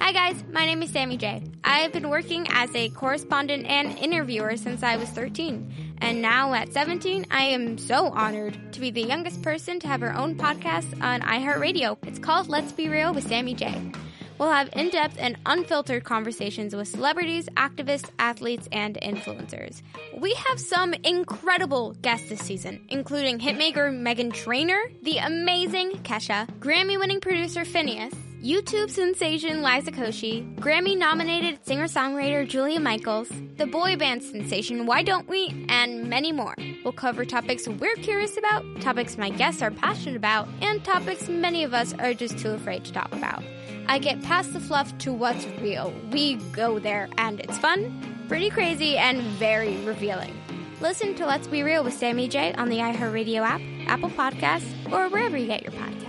Hi 0.00 0.12
guys, 0.12 0.44
my 0.52 0.66
name 0.66 0.82
is 0.82 0.90
Sammy 0.90 1.16
J. 1.16 1.42
I 1.64 1.78
have 1.80 1.92
been 1.92 2.10
working 2.10 2.46
as 2.50 2.72
a 2.74 2.90
correspondent 2.90 3.66
and 3.66 3.98
interviewer 3.98 4.56
since 4.56 4.82
I 4.82 4.96
was 4.96 5.08
13. 5.08 5.96
And 5.98 6.22
now 6.22 6.54
at 6.54 6.72
17, 6.72 7.26
I 7.30 7.42
am 7.42 7.78
so 7.78 8.08
honored 8.08 8.72
to 8.72 8.80
be 8.80 8.90
the 8.90 9.02
youngest 9.02 9.42
person 9.42 9.80
to 9.80 9.88
have 9.88 10.00
her 10.02 10.14
own 10.14 10.36
podcast 10.36 11.02
on 11.02 11.22
iHeartRadio. 11.22 11.98
It's 12.06 12.18
called 12.18 12.48
Let's 12.48 12.72
Be 12.72 12.88
Real 12.88 13.14
with 13.14 13.26
Sammy 13.26 13.54
J. 13.54 13.92
We'll 14.38 14.50
have 14.50 14.68
in 14.74 14.90
depth 14.90 15.16
and 15.18 15.38
unfiltered 15.46 16.04
conversations 16.04 16.76
with 16.76 16.88
celebrities, 16.88 17.48
activists, 17.56 18.10
athletes, 18.18 18.68
and 18.70 18.98
influencers. 19.02 19.80
We 20.14 20.34
have 20.34 20.60
some 20.60 20.92
incredible 20.92 21.94
guests 22.02 22.28
this 22.28 22.40
season, 22.40 22.84
including 22.90 23.38
hitmaker 23.38 23.90
Meghan 23.90 24.32
Trainor, 24.34 24.82
the 25.02 25.18
amazing 25.18 25.92
Kesha, 26.02 26.46
Grammy 26.58 26.98
winning 26.98 27.20
producer 27.20 27.62
Finneas, 27.62 28.14
YouTube 28.46 28.88
sensation 28.88 29.60
Liza 29.60 29.90
Koshy, 29.90 30.54
Grammy 30.60 30.96
nominated 30.96 31.58
singer 31.66 31.86
songwriter 31.86 32.46
Julia 32.46 32.78
Michaels, 32.78 33.28
the 33.56 33.66
boy 33.66 33.96
band 33.96 34.22
sensation 34.22 34.86
Why 34.86 35.02
Don't 35.02 35.28
We, 35.28 35.66
and 35.68 36.08
many 36.08 36.30
more. 36.30 36.54
We'll 36.84 36.92
cover 36.92 37.24
topics 37.24 37.66
we're 37.66 37.96
curious 37.96 38.36
about, 38.36 38.64
topics 38.80 39.18
my 39.18 39.30
guests 39.30 39.62
are 39.62 39.72
passionate 39.72 40.14
about, 40.14 40.46
and 40.62 40.84
topics 40.84 41.28
many 41.28 41.64
of 41.64 41.74
us 41.74 41.92
are 41.94 42.14
just 42.14 42.38
too 42.38 42.50
afraid 42.50 42.84
to 42.84 42.92
talk 42.92 43.10
about. 43.10 43.42
I 43.88 43.98
get 43.98 44.22
past 44.22 44.52
the 44.52 44.60
fluff 44.60 44.96
to 44.98 45.12
what's 45.12 45.44
real. 45.60 45.92
We 46.12 46.36
go 46.52 46.78
there, 46.78 47.08
and 47.18 47.40
it's 47.40 47.58
fun, 47.58 48.00
pretty 48.28 48.50
crazy, 48.50 48.96
and 48.96 49.22
very 49.22 49.76
revealing. 49.78 50.40
Listen 50.80 51.16
to 51.16 51.26
Let's 51.26 51.48
Be 51.48 51.64
Real 51.64 51.82
with 51.82 51.94
Sammy 51.94 52.28
J 52.28 52.52
on 52.52 52.68
the 52.68 52.78
iHeartRadio 52.78 53.40
app, 53.40 53.60
Apple 53.88 54.10
Podcasts, 54.10 54.70
or 54.92 55.08
wherever 55.08 55.36
you 55.36 55.48
get 55.48 55.64
your 55.64 55.72
podcasts. 55.72 56.05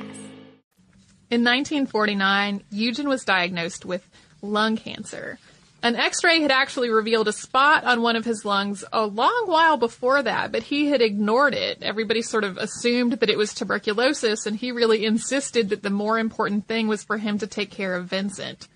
In 1.30 1.42
1949, 1.42 2.64
Eugen 2.72 3.10
was 3.10 3.26
diagnosed 3.26 3.84
with 3.84 4.08
lung 4.42 4.78
cancer. 4.78 5.40
An 5.84 5.96
x-ray 5.96 6.42
had 6.42 6.52
actually 6.52 6.90
revealed 6.90 7.28
a 7.28 7.34
spot 7.34 7.84
on 7.84 8.02
one 8.02 8.16
of 8.16 8.26
his 8.26 8.46
lungs 8.46 8.84
a 8.92 9.06
long 9.06 9.44
while 9.46 9.78
before 9.78 10.24
that, 10.24 10.52
but 10.52 10.64
he 10.64 10.88
had 10.88 11.02
ignored 11.02 11.54
it. 11.54 11.84
Everybody 11.84 12.22
sort 12.22 12.44
of 12.44 12.58
assumed 12.58 13.14
that 13.14 13.30
it 13.30 13.38
was 13.38 13.54
tuberculosis, 13.54 14.46
and 14.46 14.56
he 14.56 14.72
really 14.72 15.06
insisted 15.06 15.70
that 15.70 15.84
the 15.84 15.90
more 15.90 16.18
important 16.18 16.68
thing 16.68 16.88
was 16.88 17.04
for 17.04 17.18
him 17.18 17.38
to 17.40 17.48
take 17.48 17.72
care 17.72 17.94
of 17.96 18.06
Vincent. 18.06 18.68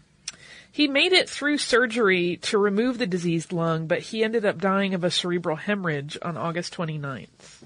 He 0.72 0.88
made 0.88 1.12
it 1.12 1.30
through 1.30 1.58
surgery 1.58 2.38
to 2.44 2.58
remove 2.58 2.98
the 2.98 3.08
diseased 3.08 3.52
lung, 3.52 3.88
but 3.88 4.00
he 4.00 4.24
ended 4.24 4.46
up 4.46 4.60
dying 4.60 4.94
of 4.94 5.04
a 5.04 5.12
cerebral 5.12 5.56
hemorrhage 5.56 6.18
on 6.22 6.38
August 6.38 6.76
29th. 6.76 7.64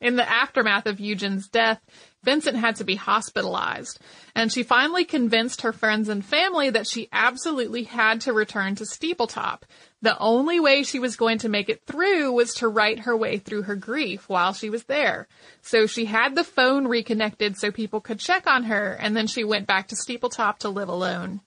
In 0.00 0.16
the 0.16 0.28
aftermath 0.28 0.86
of 0.86 1.00
Eugen's 1.00 1.48
death, 1.48 1.80
Vincent 2.26 2.56
had 2.56 2.74
to 2.76 2.84
be 2.84 2.96
hospitalized, 2.96 4.00
and 4.34 4.52
she 4.52 4.64
finally 4.64 5.04
convinced 5.04 5.62
her 5.62 5.72
friends 5.72 6.08
and 6.08 6.24
family 6.24 6.68
that 6.70 6.88
she 6.88 7.08
absolutely 7.12 7.84
had 7.84 8.20
to 8.22 8.32
return 8.32 8.74
to 8.74 8.84
Steepletop. 8.84 9.62
The 10.02 10.18
only 10.18 10.58
way 10.58 10.82
she 10.82 10.98
was 10.98 11.14
going 11.14 11.38
to 11.38 11.48
make 11.48 11.68
it 11.68 11.86
through 11.86 12.32
was 12.32 12.52
to 12.54 12.66
write 12.66 12.98
her 13.00 13.16
way 13.16 13.38
through 13.38 13.62
her 13.62 13.76
grief 13.76 14.28
while 14.28 14.52
she 14.52 14.68
was 14.68 14.82
there. 14.84 15.28
So 15.62 15.86
she 15.86 16.06
had 16.06 16.34
the 16.34 16.42
phone 16.42 16.88
reconnected 16.88 17.56
so 17.56 17.70
people 17.70 18.00
could 18.00 18.18
check 18.18 18.48
on 18.48 18.64
her, 18.64 18.94
and 19.00 19.16
then 19.16 19.28
she 19.28 19.44
went 19.44 19.68
back 19.68 19.86
to 19.88 19.94
Steepletop 19.94 20.58
to 20.58 20.68
live 20.68 20.88
alone. 20.88 21.42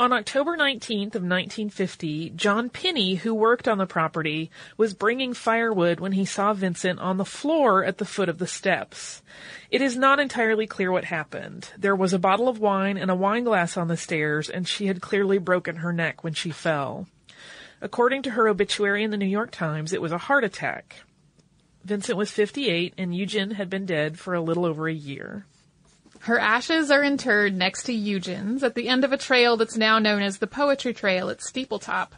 On 0.00 0.12
October 0.12 0.56
19th 0.56 1.14
of 1.14 1.22
1950, 1.22 2.30
John 2.30 2.70
Pinney, 2.70 3.18
who 3.18 3.34
worked 3.34 3.68
on 3.68 3.78
the 3.78 3.86
property, 3.86 4.50
was 4.76 4.94
bringing 4.94 5.34
firewood 5.34 6.00
when 6.00 6.12
he 6.12 6.24
saw 6.24 6.54
Vincent 6.54 6.98
on 6.98 7.18
the 7.18 7.24
floor 7.24 7.84
at 7.84 7.98
the 7.98 8.06
foot 8.06 8.28
of 8.28 8.38
the 8.38 8.46
steps. 8.46 9.22
It 9.70 9.82
is 9.82 9.96
not 9.96 10.18
entirely 10.18 10.66
clear 10.66 10.90
what 10.90 11.04
happened. 11.04 11.68
There 11.76 11.94
was 11.94 12.12
a 12.12 12.18
bottle 12.18 12.48
of 12.48 12.58
wine 12.58 12.96
and 12.96 13.10
a 13.10 13.14
wine 13.14 13.44
glass 13.44 13.76
on 13.76 13.88
the 13.88 13.96
stairs, 13.96 14.48
and 14.48 14.66
she 14.66 14.86
had 14.86 15.02
clearly 15.02 15.38
broken 15.38 15.76
her 15.76 15.92
neck 15.92 16.24
when 16.24 16.32
she 16.32 16.50
fell. 16.50 17.06
According 17.80 18.22
to 18.22 18.30
her 18.30 18.48
obituary 18.48 19.04
in 19.04 19.10
the 19.10 19.16
New 19.16 19.26
York 19.26 19.50
Times, 19.50 19.92
it 19.92 20.00
was 20.00 20.12
a 20.12 20.18
heart 20.18 20.42
attack. 20.42 21.02
Vincent 21.84 22.16
was 22.16 22.30
58 22.30 22.94
and 22.96 23.14
Eugen 23.14 23.52
had 23.52 23.68
been 23.68 23.86
dead 23.86 24.18
for 24.18 24.34
a 24.34 24.40
little 24.40 24.64
over 24.64 24.88
a 24.88 24.94
year. 24.94 25.46
Her 26.22 26.38
ashes 26.38 26.92
are 26.92 27.02
interred 27.02 27.56
next 27.56 27.82
to 27.84 27.92
Eugen's 27.92 28.62
at 28.62 28.76
the 28.76 28.88
end 28.88 29.02
of 29.02 29.12
a 29.12 29.18
trail 29.18 29.56
that's 29.56 29.76
now 29.76 29.98
known 29.98 30.22
as 30.22 30.38
the 30.38 30.46
Poetry 30.46 30.94
Trail 30.94 31.28
at 31.30 31.40
Steepletop. 31.40 32.10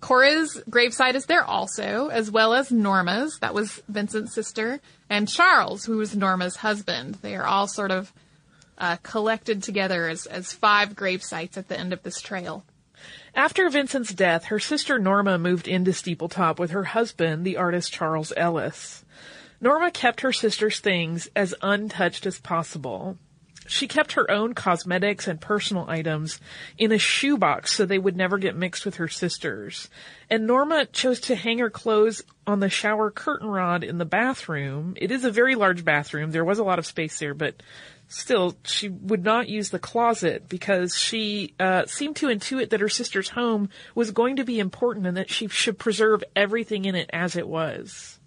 Cora's 0.00 0.62
gravesite 0.70 1.16
is 1.16 1.26
there 1.26 1.42
also, 1.42 2.06
as 2.06 2.30
well 2.30 2.54
as 2.54 2.70
Norma's, 2.70 3.38
that 3.40 3.52
was 3.52 3.82
Vincent's 3.88 4.32
sister, 4.32 4.80
and 5.10 5.28
Charles, 5.28 5.84
who 5.84 5.96
was 5.96 6.14
Norma's 6.14 6.54
husband. 6.54 7.16
They 7.16 7.34
are 7.34 7.44
all 7.44 7.66
sort 7.66 7.90
of 7.90 8.12
uh, 8.78 8.98
collected 9.02 9.60
together 9.64 10.08
as, 10.08 10.26
as 10.26 10.52
five 10.52 10.90
gravesites 10.90 11.56
at 11.56 11.66
the 11.66 11.76
end 11.76 11.92
of 11.92 12.04
this 12.04 12.20
trail. 12.20 12.64
After 13.34 13.68
Vincent's 13.68 14.14
death, 14.14 14.44
her 14.44 14.60
sister 14.60 15.00
Norma 15.00 15.36
moved 15.36 15.66
into 15.66 15.90
Steepletop 15.90 16.60
with 16.60 16.70
her 16.70 16.84
husband, 16.84 17.44
the 17.44 17.56
artist 17.56 17.92
Charles 17.92 18.32
Ellis. 18.36 19.04
Norma 19.60 19.90
kept 19.90 20.20
her 20.20 20.32
sister's 20.32 20.78
things 20.78 21.28
as 21.34 21.56
untouched 21.60 22.24
as 22.24 22.38
possible. 22.38 23.18
She 23.68 23.88
kept 23.88 24.12
her 24.12 24.30
own 24.30 24.54
cosmetics 24.54 25.28
and 25.28 25.40
personal 25.40 25.88
items 25.88 26.40
in 26.78 26.92
a 26.92 26.98
shoebox 26.98 27.72
so 27.72 27.84
they 27.84 27.98
would 27.98 28.16
never 28.16 28.38
get 28.38 28.56
mixed 28.56 28.84
with 28.84 28.96
her 28.96 29.08
sister's. 29.08 29.88
And 30.28 30.46
Norma 30.46 30.86
chose 30.86 31.20
to 31.22 31.34
hang 31.34 31.58
her 31.58 31.70
clothes 31.70 32.22
on 32.46 32.60
the 32.60 32.70
shower 32.70 33.10
curtain 33.10 33.48
rod 33.48 33.84
in 33.84 33.98
the 33.98 34.04
bathroom. 34.04 34.94
It 34.96 35.10
is 35.10 35.24
a 35.24 35.30
very 35.30 35.54
large 35.54 35.84
bathroom. 35.84 36.30
There 36.30 36.44
was 36.44 36.58
a 36.58 36.64
lot 36.64 36.78
of 36.78 36.86
space 36.86 37.18
there, 37.18 37.34
but 37.34 37.62
still, 38.08 38.56
she 38.64 38.88
would 38.88 39.24
not 39.24 39.48
use 39.48 39.70
the 39.70 39.78
closet 39.78 40.48
because 40.48 40.96
she 40.96 41.54
uh, 41.60 41.86
seemed 41.86 42.16
to 42.16 42.28
intuit 42.28 42.70
that 42.70 42.80
her 42.80 42.88
sister's 42.88 43.28
home 43.28 43.68
was 43.94 44.10
going 44.10 44.36
to 44.36 44.44
be 44.44 44.58
important 44.58 45.06
and 45.06 45.16
that 45.16 45.30
she 45.30 45.48
should 45.48 45.78
preserve 45.78 46.24
everything 46.34 46.84
in 46.84 46.94
it 46.94 47.10
as 47.12 47.36
it 47.36 47.46
was. 47.46 48.18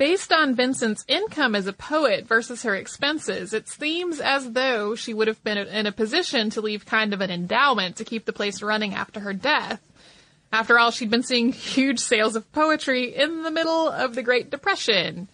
Based 0.00 0.32
on 0.32 0.54
Vincent's 0.54 1.04
income 1.08 1.54
as 1.54 1.66
a 1.66 1.74
poet 1.74 2.26
versus 2.26 2.62
her 2.62 2.74
expenses, 2.74 3.52
it 3.52 3.68
seems 3.68 4.18
as 4.18 4.52
though 4.52 4.94
she 4.94 5.12
would 5.12 5.28
have 5.28 5.44
been 5.44 5.58
in 5.58 5.84
a 5.84 5.92
position 5.92 6.48
to 6.48 6.62
leave 6.62 6.86
kind 6.86 7.12
of 7.12 7.20
an 7.20 7.30
endowment 7.30 7.96
to 7.96 8.06
keep 8.06 8.24
the 8.24 8.32
place 8.32 8.62
running 8.62 8.94
after 8.94 9.20
her 9.20 9.34
death. 9.34 9.78
After 10.50 10.78
all, 10.78 10.90
she'd 10.90 11.10
been 11.10 11.22
seeing 11.22 11.52
huge 11.52 11.98
sales 11.98 12.34
of 12.34 12.50
poetry 12.50 13.14
in 13.14 13.42
the 13.42 13.50
middle 13.50 13.90
of 13.90 14.14
the 14.14 14.22
Great 14.22 14.50
Depression. 14.50 15.28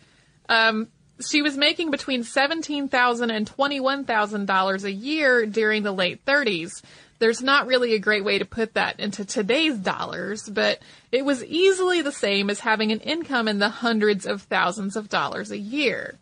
Um, 0.48 0.88
she 1.20 1.42
was 1.42 1.56
making 1.56 1.90
between 1.90 2.22
$17,000 2.22 3.34
and 3.34 3.50
$21,000 3.50 4.84
a 4.84 4.92
year 4.92 5.46
during 5.46 5.82
the 5.82 5.92
late 5.92 6.24
30s. 6.24 6.82
There's 7.18 7.40
not 7.40 7.66
really 7.66 7.94
a 7.94 7.98
great 7.98 8.24
way 8.24 8.38
to 8.38 8.44
put 8.44 8.74
that 8.74 9.00
into 9.00 9.24
today's 9.24 9.78
dollars, 9.78 10.48
but 10.48 10.80
it 11.10 11.24
was 11.24 11.44
easily 11.44 12.02
the 12.02 12.12
same 12.12 12.50
as 12.50 12.60
having 12.60 12.92
an 12.92 13.00
income 13.00 13.48
in 13.48 13.58
the 13.58 13.70
hundreds 13.70 14.26
of 14.26 14.42
thousands 14.42 14.96
of 14.96 15.08
dollars 15.08 15.50
a 15.50 15.58
year. 15.58 16.18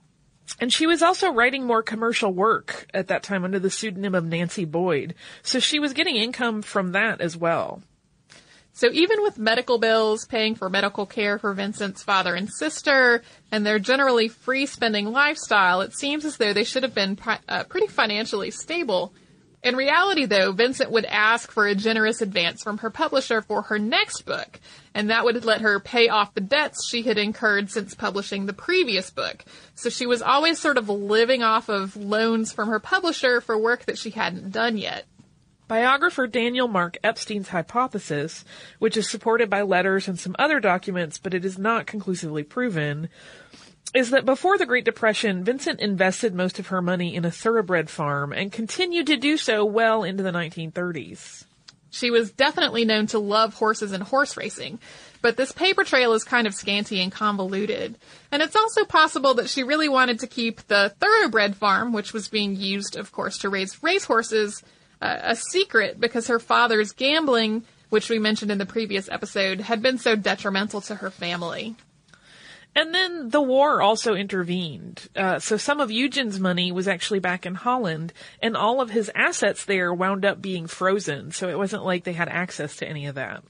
And 0.61 0.73
she 0.73 0.87
was 0.87 1.03
also 1.03 1.33
writing 1.33 1.65
more 1.65 1.83
commercial 1.83 2.33
work 2.33 2.87
at 2.95 3.09
that 3.09 3.25
time 3.25 3.45
under 3.45 3.59
the 3.59 3.71
pseudonym 3.71 4.15
of 4.15 4.25
Nancy 4.25 4.65
Boyd. 4.65 5.15
So 5.43 5.59
she 5.59 5.81
was 5.81 5.95
getting 5.95 6.17
income 6.17 6.63
from 6.63 6.93
that 6.93 7.21
as 7.21 7.37
well. 7.37 7.83
So 8.77 8.89
even 8.93 9.23
with 9.23 9.39
medical 9.39 9.79
bills, 9.79 10.27
paying 10.27 10.57
for 10.57 10.69
medical 10.69 11.07
care 11.07 11.39
for 11.39 11.55
Vincent's 11.55 12.03
father 12.03 12.35
and 12.35 12.51
sister, 12.53 13.23
and 13.53 13.65
their 13.65 13.79
generally 13.79 14.27
free 14.27 14.67
spending 14.67 15.13
lifestyle, 15.13 15.81
it 15.81 15.97
seems 15.97 16.25
as 16.25 16.39
though 16.39 16.53
they 16.53 16.65
should 16.65 16.83
have 16.83 16.95
been 16.95 17.17
uh, 17.49 17.63
pretty 17.65 17.87
financially 17.87 18.51
stable. 18.51 19.15
In 19.63 19.77
reality, 19.77 20.27
though, 20.27 20.51
Vincent 20.51 20.91
would 20.91 21.05
ask 21.05 21.53
for 21.53 21.69
a 21.69 21.75
generous 21.77 22.21
advance 22.21 22.65
from 22.65 22.79
her 22.79 22.91
publisher 22.91 23.43
for 23.43 23.63
her 23.63 23.79
next 23.79 24.23
book, 24.23 24.59
and 24.93 25.09
that 25.09 25.25
would 25.25 25.45
let 25.45 25.61
her 25.61 25.79
pay 25.79 26.09
off 26.09 26.35
the 26.35 26.41
debts 26.41 26.85
she 26.87 27.03
had 27.03 27.17
incurred 27.17 27.71
since 27.71 27.95
publishing 27.95 28.45
the 28.45 28.53
previous 28.53 29.09
book. 29.09 29.45
So 29.77 29.89
she 29.89 30.05
was 30.05 30.21
always 30.21 30.59
sort 30.59 30.79
of 30.79 30.89
living 30.89 31.45
off 31.45 31.69
of 31.69 31.97
loans 31.97 32.53
from 32.53 32.69
her 32.69 32.81
publisher 32.81 33.41
for 33.41 33.57
work 33.57 33.85
that 33.85 33.99
she 33.99 34.11
hadn't 34.11 34.51
done 34.51 34.77
yet. 34.77 35.07
Biographer 35.75 36.29
Daniel 36.29 36.69
Mark 36.69 36.99
Epstein's 37.03 37.49
hypothesis, 37.49 38.45
which 38.79 38.97
is 38.97 39.11
supported 39.11 39.51
by 39.51 39.63
letters 39.63 40.07
and 40.07 40.17
some 40.17 40.37
other 40.39 40.61
documents, 40.61 41.19
but 41.19 41.35
it 41.35 41.45
is 41.45 41.59
not 41.59 41.85
conclusively 41.85 42.45
proven, 42.45 43.09
is 43.93 44.11
that 44.11 44.25
before 44.25 44.57
the 44.57 44.67
Great 44.67 44.85
Depression, 44.85 45.43
Vincent 45.43 45.81
invested 45.81 46.33
most 46.33 46.61
of 46.61 46.69
her 46.69 46.81
money 46.81 47.17
in 47.17 47.25
a 47.25 47.31
thoroughbred 47.33 47.91
farm 47.91 48.33
and 48.33 48.53
continued 48.53 49.09
to 49.09 49.17
do 49.17 49.37
so 49.37 49.65
well 49.65 50.05
into 50.05 50.23
the 50.23 50.31
1930s. 50.31 51.45
She 51.91 52.13
was 52.13 52.31
definitely 52.31 52.85
known 52.85 53.09
to 53.09 53.19
love 53.19 53.55
horses 53.55 53.91
and 53.91 54.05
horse 54.05 54.37
racing, 54.37 54.79
but 55.23 55.37
this 55.37 55.51
paper 55.51 55.83
trail 55.83 56.13
is 56.13 56.23
kind 56.23 56.47
of 56.47 56.55
scanty 56.55 57.01
and 57.01 57.11
convoluted. 57.11 57.97
And 58.31 58.43
it's 58.43 58.55
also 58.55 58.85
possible 58.85 59.35
that 59.35 59.49
she 59.49 59.65
really 59.65 59.89
wanted 59.89 60.21
to 60.21 60.29
keep 60.29 60.69
the 60.69 60.95
thoroughbred 61.01 61.57
farm, 61.57 61.93
which 61.93 62.13
was 62.13 62.29
being 62.29 62.55
used, 62.55 62.95
of 62.95 63.11
course, 63.11 63.39
to 63.39 63.49
raise 63.49 63.83
racehorses, 63.83 64.63
a 65.05 65.37
secret 65.37 66.01
because 66.01 66.29
her 66.29 66.39
father's 66.39 66.93
gambling, 66.93 67.65
which 67.91 68.09
we 68.09 68.19
mentioned 68.19 68.51
in 68.51 68.59
the 68.59 68.67
previous 68.67 69.09
episode, 69.09 69.61
had 69.61 69.83
been 69.83 69.99
so 69.99 70.17
detrimental 70.17 70.81
to 70.83 70.97
her 70.97 71.11
family. 71.11 71.77
And 72.77 72.93
then 72.93 73.29
the 73.29 73.43
war 73.43 73.81
also 73.81 74.15
intervened. 74.15 75.09
Uh, 75.15 75.39
so 75.39 75.57
some 75.57 75.81
of 75.81 75.93
Eugen's 75.93 76.41
money 76.41 76.73
was 76.73 76.89
actually 76.89 77.21
back 77.21 77.47
in 77.47 77.55
Holland, 77.55 78.13
and 78.43 78.57
all 78.57 78.81
of 78.81 78.91
his 78.91 79.11
assets 79.15 79.65
there 79.65 79.95
wound 79.95 80.25
up 80.25 80.43
being 80.43 80.67
frozen. 80.67 81.31
So 81.31 81.49
it 81.49 81.59
wasn't 81.59 81.85
like 81.85 82.03
they 82.03 82.13
had 82.13 82.29
access 82.29 82.77
to 82.77 82.89
any 82.89 83.07
of 83.07 83.15
that. 83.15 83.45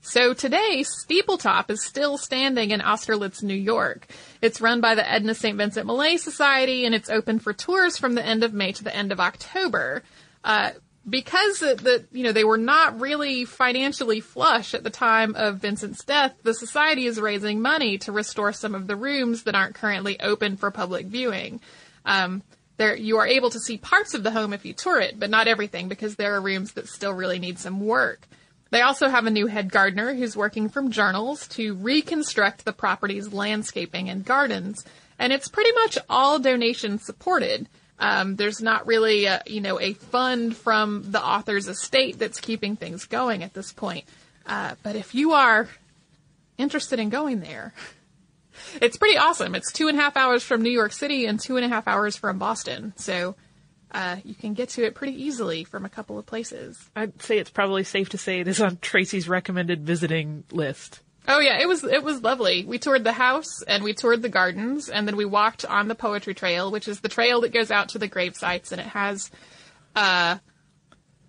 So 0.00 0.32
today, 0.32 0.84
Steepletop 0.84 1.70
is 1.70 1.84
still 1.84 2.18
standing 2.18 2.70
in 2.70 2.80
Austerlitz, 2.80 3.42
New 3.42 3.54
York. 3.54 4.06
It's 4.40 4.60
run 4.60 4.80
by 4.80 4.94
the 4.94 5.10
Edna 5.10 5.34
St. 5.34 5.56
Vincent 5.56 5.86
Millay 5.86 6.18
Society, 6.18 6.84
and 6.84 6.94
it's 6.94 7.10
open 7.10 7.38
for 7.38 7.52
tours 7.52 7.98
from 7.98 8.14
the 8.14 8.24
end 8.24 8.44
of 8.44 8.52
May 8.52 8.72
to 8.72 8.84
the 8.84 8.94
end 8.94 9.10
of 9.10 9.20
October. 9.20 10.02
Uh, 10.48 10.70
because 11.08 11.60
the, 11.60 12.06
you 12.10 12.24
know, 12.24 12.32
they 12.32 12.44
were 12.44 12.58
not 12.58 13.00
really 13.00 13.44
financially 13.44 14.20
flush 14.20 14.74
at 14.74 14.82
the 14.82 14.90
time 14.90 15.34
of 15.36 15.58
Vincent's 15.58 16.04
death, 16.04 16.34
the 16.42 16.54
society 16.54 17.06
is 17.06 17.20
raising 17.20 17.60
money 17.60 17.98
to 17.98 18.12
restore 18.12 18.52
some 18.52 18.74
of 18.74 18.86
the 18.86 18.96
rooms 18.96 19.44
that 19.44 19.54
aren't 19.54 19.74
currently 19.74 20.18
open 20.20 20.56
for 20.56 20.70
public 20.70 21.06
viewing. 21.06 21.60
Um, 22.04 22.42
there, 22.78 22.96
you 22.96 23.18
are 23.18 23.26
able 23.26 23.50
to 23.50 23.60
see 23.60 23.76
parts 23.76 24.14
of 24.14 24.22
the 24.22 24.30
home 24.30 24.52
if 24.52 24.64
you 24.64 24.72
tour 24.72 25.00
it, 25.00 25.18
but 25.18 25.30
not 25.30 25.48
everything 25.48 25.88
because 25.88 26.16
there 26.16 26.34
are 26.34 26.40
rooms 26.40 26.72
that 26.72 26.88
still 26.88 27.12
really 27.12 27.38
need 27.38 27.58
some 27.58 27.80
work. 27.80 28.26
They 28.70 28.82
also 28.82 29.08
have 29.08 29.26
a 29.26 29.30
new 29.30 29.46
head 29.46 29.70
gardener 29.70 30.14
who's 30.14 30.36
working 30.36 30.68
from 30.68 30.90
journals 30.90 31.46
to 31.48 31.74
reconstruct 31.74 32.64
the 32.64 32.72
property's 32.72 33.32
landscaping 33.32 34.08
and 34.10 34.24
gardens, 34.24 34.84
and 35.18 35.32
it's 35.32 35.48
pretty 35.48 35.72
much 35.72 35.98
all 36.08 36.38
donation 36.38 36.98
supported. 36.98 37.68
Um, 38.00 38.36
there's 38.36 38.60
not 38.60 38.86
really, 38.86 39.24
a, 39.24 39.42
you 39.46 39.60
know, 39.60 39.80
a 39.80 39.92
fund 39.92 40.56
from 40.56 41.10
the 41.10 41.24
author's 41.24 41.66
estate 41.66 42.18
that's 42.18 42.40
keeping 42.40 42.76
things 42.76 43.06
going 43.06 43.42
at 43.42 43.54
this 43.54 43.72
point. 43.72 44.04
Uh, 44.46 44.74
but 44.82 44.96
if 44.96 45.14
you 45.14 45.32
are 45.32 45.68
interested 46.56 46.98
in 46.98 47.08
going 47.10 47.40
there, 47.40 47.74
it's 48.80 48.96
pretty 48.96 49.18
awesome. 49.18 49.54
It's 49.54 49.72
two 49.72 49.88
and 49.88 49.98
a 49.98 50.00
half 50.00 50.16
hours 50.16 50.42
from 50.42 50.62
New 50.62 50.70
York 50.70 50.92
City 50.92 51.26
and 51.26 51.40
two 51.40 51.56
and 51.56 51.64
a 51.64 51.68
half 51.68 51.88
hours 51.88 52.16
from 52.16 52.38
Boston. 52.38 52.92
So 52.96 53.34
uh, 53.90 54.16
you 54.24 54.34
can 54.34 54.54
get 54.54 54.70
to 54.70 54.84
it 54.84 54.94
pretty 54.94 55.24
easily 55.24 55.64
from 55.64 55.84
a 55.84 55.88
couple 55.88 56.18
of 56.18 56.26
places. 56.26 56.78
I'd 56.94 57.20
say 57.22 57.38
it's 57.38 57.50
probably 57.50 57.84
safe 57.84 58.10
to 58.10 58.18
say 58.18 58.40
it 58.40 58.48
is 58.48 58.60
on 58.60 58.78
Tracy's 58.80 59.28
recommended 59.28 59.84
visiting 59.84 60.44
list. 60.52 61.00
Oh 61.30 61.40
yeah, 61.40 61.60
it 61.60 61.68
was 61.68 61.84
it 61.84 62.02
was 62.02 62.22
lovely. 62.22 62.64
We 62.64 62.78
toured 62.78 63.04
the 63.04 63.12
house 63.12 63.62
and 63.62 63.84
we 63.84 63.92
toured 63.92 64.22
the 64.22 64.30
gardens 64.30 64.88
and 64.88 65.06
then 65.06 65.14
we 65.14 65.26
walked 65.26 65.66
on 65.66 65.86
the 65.86 65.94
poetry 65.94 66.32
trail, 66.32 66.70
which 66.70 66.88
is 66.88 67.00
the 67.00 67.08
trail 67.08 67.42
that 67.42 67.52
goes 67.52 67.70
out 67.70 67.90
to 67.90 67.98
the 67.98 68.08
grave 68.08 68.34
sites 68.34 68.72
and 68.72 68.80
it 68.80 68.86
has 68.86 69.30
uh 69.94 70.38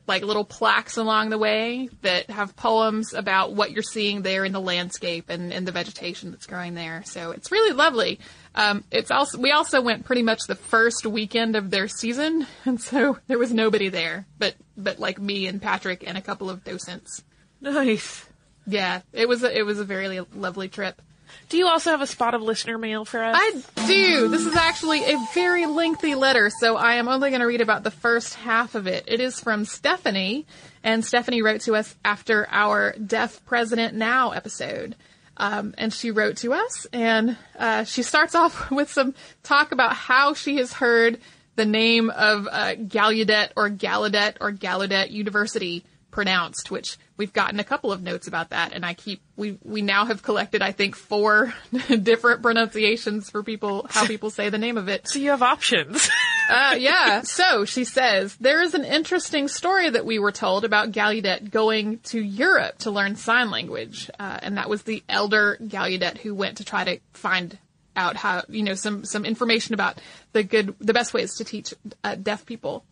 like 0.08 0.24
little 0.24 0.46
plaques 0.46 0.98
along 0.98 1.30
the 1.30 1.38
way 1.38 1.88
that 2.02 2.30
have 2.32 2.56
poems 2.56 3.14
about 3.14 3.54
what 3.54 3.72
you're 3.72 3.84
seeing 3.84 4.24
there 4.24 4.44
in 4.44 4.52
the 4.52 4.60
landscape 4.60 5.30
and, 5.30 5.54
and 5.54 5.68
the 5.68 5.72
vegetation 5.72 6.32
that's 6.32 6.48
growing 6.48 6.74
there. 6.74 7.04
So 7.06 7.30
it's 7.30 7.52
really 7.52 7.74
lovely. 7.74 8.20
Um, 8.56 8.84
it's 8.92 9.12
also 9.12 9.38
we 9.38 9.52
also 9.52 9.82
went 9.82 10.06
pretty 10.06 10.24
much 10.24 10.40
the 10.48 10.56
first 10.56 11.06
weekend 11.06 11.56
of 11.56 11.72
their 11.72 11.88
season, 11.88 12.48
and 12.66 12.82
so 12.82 13.20
there 13.28 13.38
was 13.38 13.54
nobody 13.54 13.90
there, 13.90 14.26
but 14.38 14.56
but 14.78 14.98
like 14.98 15.20
me 15.20 15.46
and 15.46 15.62
Patrick 15.62 16.04
and 16.08 16.18
a 16.18 16.22
couple 16.22 16.50
of 16.50 16.64
docents. 16.64 17.24
Nice. 17.62 18.29
Yeah, 18.70 19.02
it 19.14 19.28
was 19.28 19.44
a, 19.44 19.58
it 19.58 19.64
was 19.64 19.80
a 19.80 19.84
very 19.84 20.20
lovely 20.34 20.70
trip. 20.70 21.02
Do 21.50 21.58
you 21.58 21.68
also 21.68 21.92
have 21.92 22.02
a 22.02 22.08
spot 22.08 22.34
of 22.36 22.42
listener 22.42 22.78
mail 22.78 23.06
for 23.06 23.24
us? 23.24 23.36
I 23.38 23.88
do. 23.88 24.28
This 24.28 24.46
is 24.46 24.56
actually 24.56 25.04
a 25.04 25.18
very 25.34 25.66
lengthy 25.66 26.16
letter, 26.16 26.52
so 26.60 26.76
I 26.76 26.96
am 26.96 27.08
only 27.08 27.30
going 27.30 27.42
to 27.42 27.48
read 27.48 27.62
about 27.62 27.84
the 27.84 27.92
first 27.92 28.36
half 28.36 28.76
of 28.76 28.88
it. 28.88 29.06
It 29.08 29.20
is 29.20 29.40
from 29.40 29.66
Stephanie, 29.66 30.46
and 30.84 31.04
Stephanie 31.04 31.42
wrote 31.42 31.62
to 31.62 31.76
us 31.76 31.96
after 32.06 32.48
our 32.50 32.94
Deaf 32.94 33.44
President 33.46 33.96
Now 33.96 34.32
episode. 34.32 34.96
Um, 35.38 35.74
and 35.78 35.94
she 35.94 36.12
wrote 36.12 36.38
to 36.38 36.54
us, 36.54 36.86
and 36.92 37.38
uh, 37.58 37.86
she 37.86 38.04
starts 38.04 38.36
off 38.36 38.70
with 38.70 38.92
some 38.92 39.16
talk 39.42 39.72
about 39.72 39.94
how 39.94 40.34
she 40.34 40.58
has 40.58 40.74
heard 40.74 41.20
the 41.56 41.66
name 41.66 42.10
of 42.10 42.48
uh, 42.50 42.76
Gallaudet 42.76 43.52
or 43.56 43.70
Gallaudet 43.70 44.38
or 44.40 44.52
Gallaudet 44.52 45.12
University 45.12 45.84
pronounced, 46.12 46.72
which 46.72 46.98
we've 47.20 47.34
gotten 47.34 47.60
a 47.60 47.64
couple 47.64 47.92
of 47.92 48.02
notes 48.02 48.28
about 48.28 48.50
that, 48.50 48.72
and 48.74 48.84
I 48.84 48.96
keep 48.96 49.22
we 49.36 49.60
we 49.64 49.84
now 49.84 50.06
have 50.06 50.24
collected 50.24 50.64
I 50.64 50.72
think 50.72 50.96
four 50.96 51.54
different 52.02 52.42
pronunciations 52.42 53.30
for 53.30 53.44
people 53.44 53.86
how 53.90 54.08
people 54.08 54.32
say 54.32 54.50
the 54.50 54.58
name 54.58 54.78
of 54.78 54.88
it. 54.88 55.08
So 55.08 55.20
you 55.20 55.30
have 55.30 55.44
options. 55.44 56.10
uh, 56.50 56.76
yeah. 56.80 57.22
So 57.22 57.66
she 57.66 57.84
says 57.84 58.36
there 58.38 58.64
is 58.64 58.74
an 58.74 58.86
interesting 58.86 59.48
story 59.50 59.90
that 59.90 60.06
we 60.06 60.18
were 60.18 60.32
told 60.32 60.66
about 60.66 60.92
Gallaudet 60.92 61.52
going 61.52 62.00
to 62.06 62.20
Europe 62.20 62.80
to 62.80 62.92
learn 62.92 63.18
sign 63.18 63.52
language, 63.52 64.10
uh, 64.18 64.40
and 64.42 64.58
that 64.58 64.70
was 64.70 64.84
the 64.84 65.04
elder 65.08 65.58
Gallaudet 65.62 66.18
who 66.18 66.34
went 66.34 66.58
to 66.58 66.64
try 66.64 66.86
to 66.86 67.00
find 67.14 67.60
out 67.96 68.16
how 68.16 68.44
you 68.48 68.64
know 68.64 68.76
some 68.76 69.04
some 69.04 69.26
information 69.26 69.74
about 69.74 70.00
the 70.32 70.44
good 70.44 70.74
the 70.80 70.94
best 70.94 71.14
ways 71.14 71.36
to 71.36 71.44
teach 71.44 71.74
uh, 72.04 72.16
deaf 72.16 72.46
people 72.46 72.86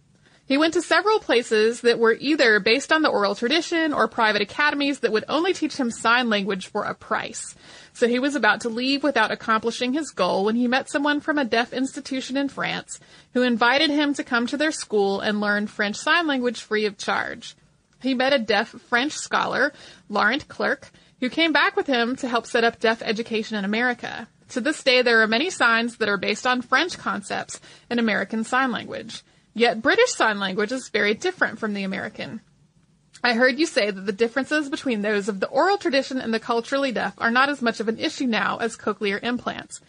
he 0.48 0.58
went 0.58 0.74
to 0.76 0.82
several 0.82 1.20
places 1.20 1.82
that 1.82 2.00
were 2.00 2.16
either 2.20 2.60
based 2.62 2.94
on 2.94 3.02
the 3.02 3.10
oral 3.10 3.36
tradition 3.36 3.94
or 3.94 4.08
private 4.08 4.42
academies 4.42 5.00
that 5.02 5.12
would 5.12 5.26
only 5.28 5.54
teach 5.54 5.76
him 5.76 5.92
sign 5.92 6.30
language 6.30 6.68
for 6.68 6.86
a 6.86 6.94
price. 6.94 7.54
So 7.92 8.08
he 8.08 8.20
was 8.20 8.36
about 8.36 8.62
to 8.62 8.70
leave 8.70 9.04
without 9.04 9.32
accomplishing 9.32 9.92
his 9.92 10.12
goal 10.12 10.46
when 10.46 10.56
he 10.56 10.68
met 10.68 10.90
someone 10.90 11.20
from 11.20 11.38
a 11.38 11.44
deaf 11.44 11.74
institution 11.74 12.38
in 12.38 12.48
France 12.48 13.00
who 13.34 13.42
invited 13.42 13.90
him 13.90 14.14
to 14.14 14.24
come 14.24 14.48
to 14.48 14.58
their 14.58 14.72
school 14.72 15.20
and 15.20 15.42
learn 15.42 15.68
French 15.68 15.98
Sign 15.98 16.28
Language 16.28 16.62
free 16.62 16.86
of 16.86 16.98
charge. 16.98 17.56
He 18.02 18.14
met 18.14 18.34
a 18.34 18.40
deaf 18.40 18.70
French 18.70 19.14
scholar, 19.14 19.74
Laurent 20.08 20.48
Clerc, 20.48 20.92
who 21.20 21.30
came 21.30 21.52
back 21.52 21.76
with 21.76 21.88
him 21.88 22.16
to 22.18 22.30
help 22.30 22.46
set 22.46 22.64
up 22.64 22.80
deaf 22.80 23.02
education 23.02 23.58
in 23.58 23.66
America. 23.66 24.28
To 24.50 24.62
this 24.62 24.82
day, 24.82 25.02
there 25.02 25.22
are 25.22 25.28
many 25.28 25.50
signs 25.50 25.98
that 25.98 26.08
are 26.08 26.18
based 26.18 26.48
on 26.48 26.62
French 26.62 26.98
concepts 26.98 27.60
in 27.90 28.00
American 28.00 28.46
Sign 28.46 28.72
Language. 28.72 29.24
Yet 29.58 29.82
British 29.82 30.12
Sign 30.12 30.40
Language 30.40 30.72
is 30.72 30.90
very 30.90 31.16
different 31.16 31.58
from 31.58 31.74
the 31.74 31.82
American. 31.82 32.42
I 33.24 33.34
heard 33.34 33.58
you 33.58 33.66
say 33.66 33.90
that 33.90 34.06
the 34.06 34.12
differences 34.12 34.70
between 34.70 35.02
those 35.02 35.28
of 35.28 35.40
the 35.40 35.48
oral 35.48 35.80
tradition 35.80 36.22
and 36.22 36.32
the 36.32 36.40
culturally 36.40 36.92
deaf 36.92 37.16
are 37.18 37.32
not 37.32 37.50
as 37.50 37.60
much 37.60 37.80
of 37.80 37.88
an 37.88 37.98
issue 37.98 38.28
now 38.28 38.58
as 38.58 38.78
cochlear 38.78 39.20
implants. 39.24 39.82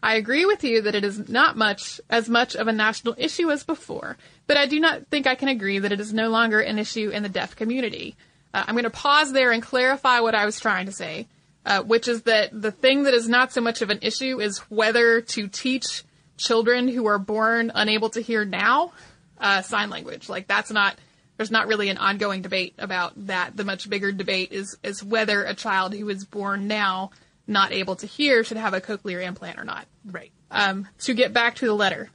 I 0.00 0.14
agree 0.14 0.46
with 0.46 0.62
you 0.62 0.80
that 0.82 0.94
it 0.94 1.02
is 1.02 1.28
not 1.28 1.56
much 1.56 2.00
as 2.08 2.28
much 2.28 2.54
of 2.54 2.68
a 2.68 2.72
national 2.72 3.16
issue 3.18 3.50
as 3.50 3.64
before, 3.64 4.16
but 4.46 4.56
I 4.56 4.66
do 4.66 4.78
not 4.78 5.08
think 5.08 5.26
I 5.26 5.34
can 5.34 5.48
agree 5.48 5.80
that 5.80 5.90
it 5.90 5.98
is 5.98 6.14
no 6.14 6.28
longer 6.28 6.60
an 6.60 6.78
issue 6.78 7.10
in 7.10 7.24
the 7.24 7.28
deaf 7.28 7.56
community. 7.56 8.14
Uh, 8.54 8.62
I'm 8.68 8.76
going 8.76 8.84
to 8.84 8.90
pause 8.90 9.32
there 9.32 9.50
and 9.50 9.60
clarify 9.60 10.20
what 10.20 10.36
I 10.36 10.46
was 10.46 10.60
trying 10.60 10.86
to 10.86 10.92
say, 10.92 11.26
uh, 11.64 11.82
which 11.82 12.06
is 12.06 12.22
that 12.22 12.50
the 12.52 12.70
thing 12.70 13.02
that 13.02 13.14
is 13.14 13.28
not 13.28 13.52
so 13.52 13.60
much 13.60 13.82
of 13.82 13.90
an 13.90 13.98
issue 14.02 14.40
is 14.40 14.58
whether 14.68 15.20
to 15.20 15.48
teach 15.48 16.04
children 16.36 16.86
who 16.86 17.06
are 17.06 17.18
born 17.18 17.72
unable 17.74 18.10
to 18.10 18.20
hear 18.20 18.44
now 18.44 18.92
uh, 19.38 19.62
sign 19.62 19.90
language. 19.90 20.28
Like 20.28 20.46
that's 20.46 20.70
not 20.70 20.96
there's 21.36 21.50
not 21.50 21.66
really 21.66 21.90
an 21.90 21.98
ongoing 21.98 22.42
debate 22.42 22.74
about 22.78 23.12
that. 23.26 23.56
The 23.56 23.64
much 23.64 23.88
bigger 23.88 24.12
debate 24.12 24.52
is 24.52 24.76
is 24.82 25.02
whether 25.02 25.44
a 25.44 25.54
child 25.54 25.94
who 25.94 26.08
is 26.08 26.24
born 26.24 26.66
now 26.66 27.10
not 27.46 27.72
able 27.72 27.96
to 27.96 28.06
hear 28.06 28.42
should 28.42 28.56
have 28.56 28.74
a 28.74 28.80
cochlear 28.80 29.24
implant 29.24 29.58
or 29.58 29.64
not. 29.64 29.86
Right. 30.04 30.32
Um, 30.50 30.88
to 31.00 31.14
get 31.14 31.32
back 31.32 31.56
to 31.56 31.66
the 31.66 31.74
letter, 31.74 32.10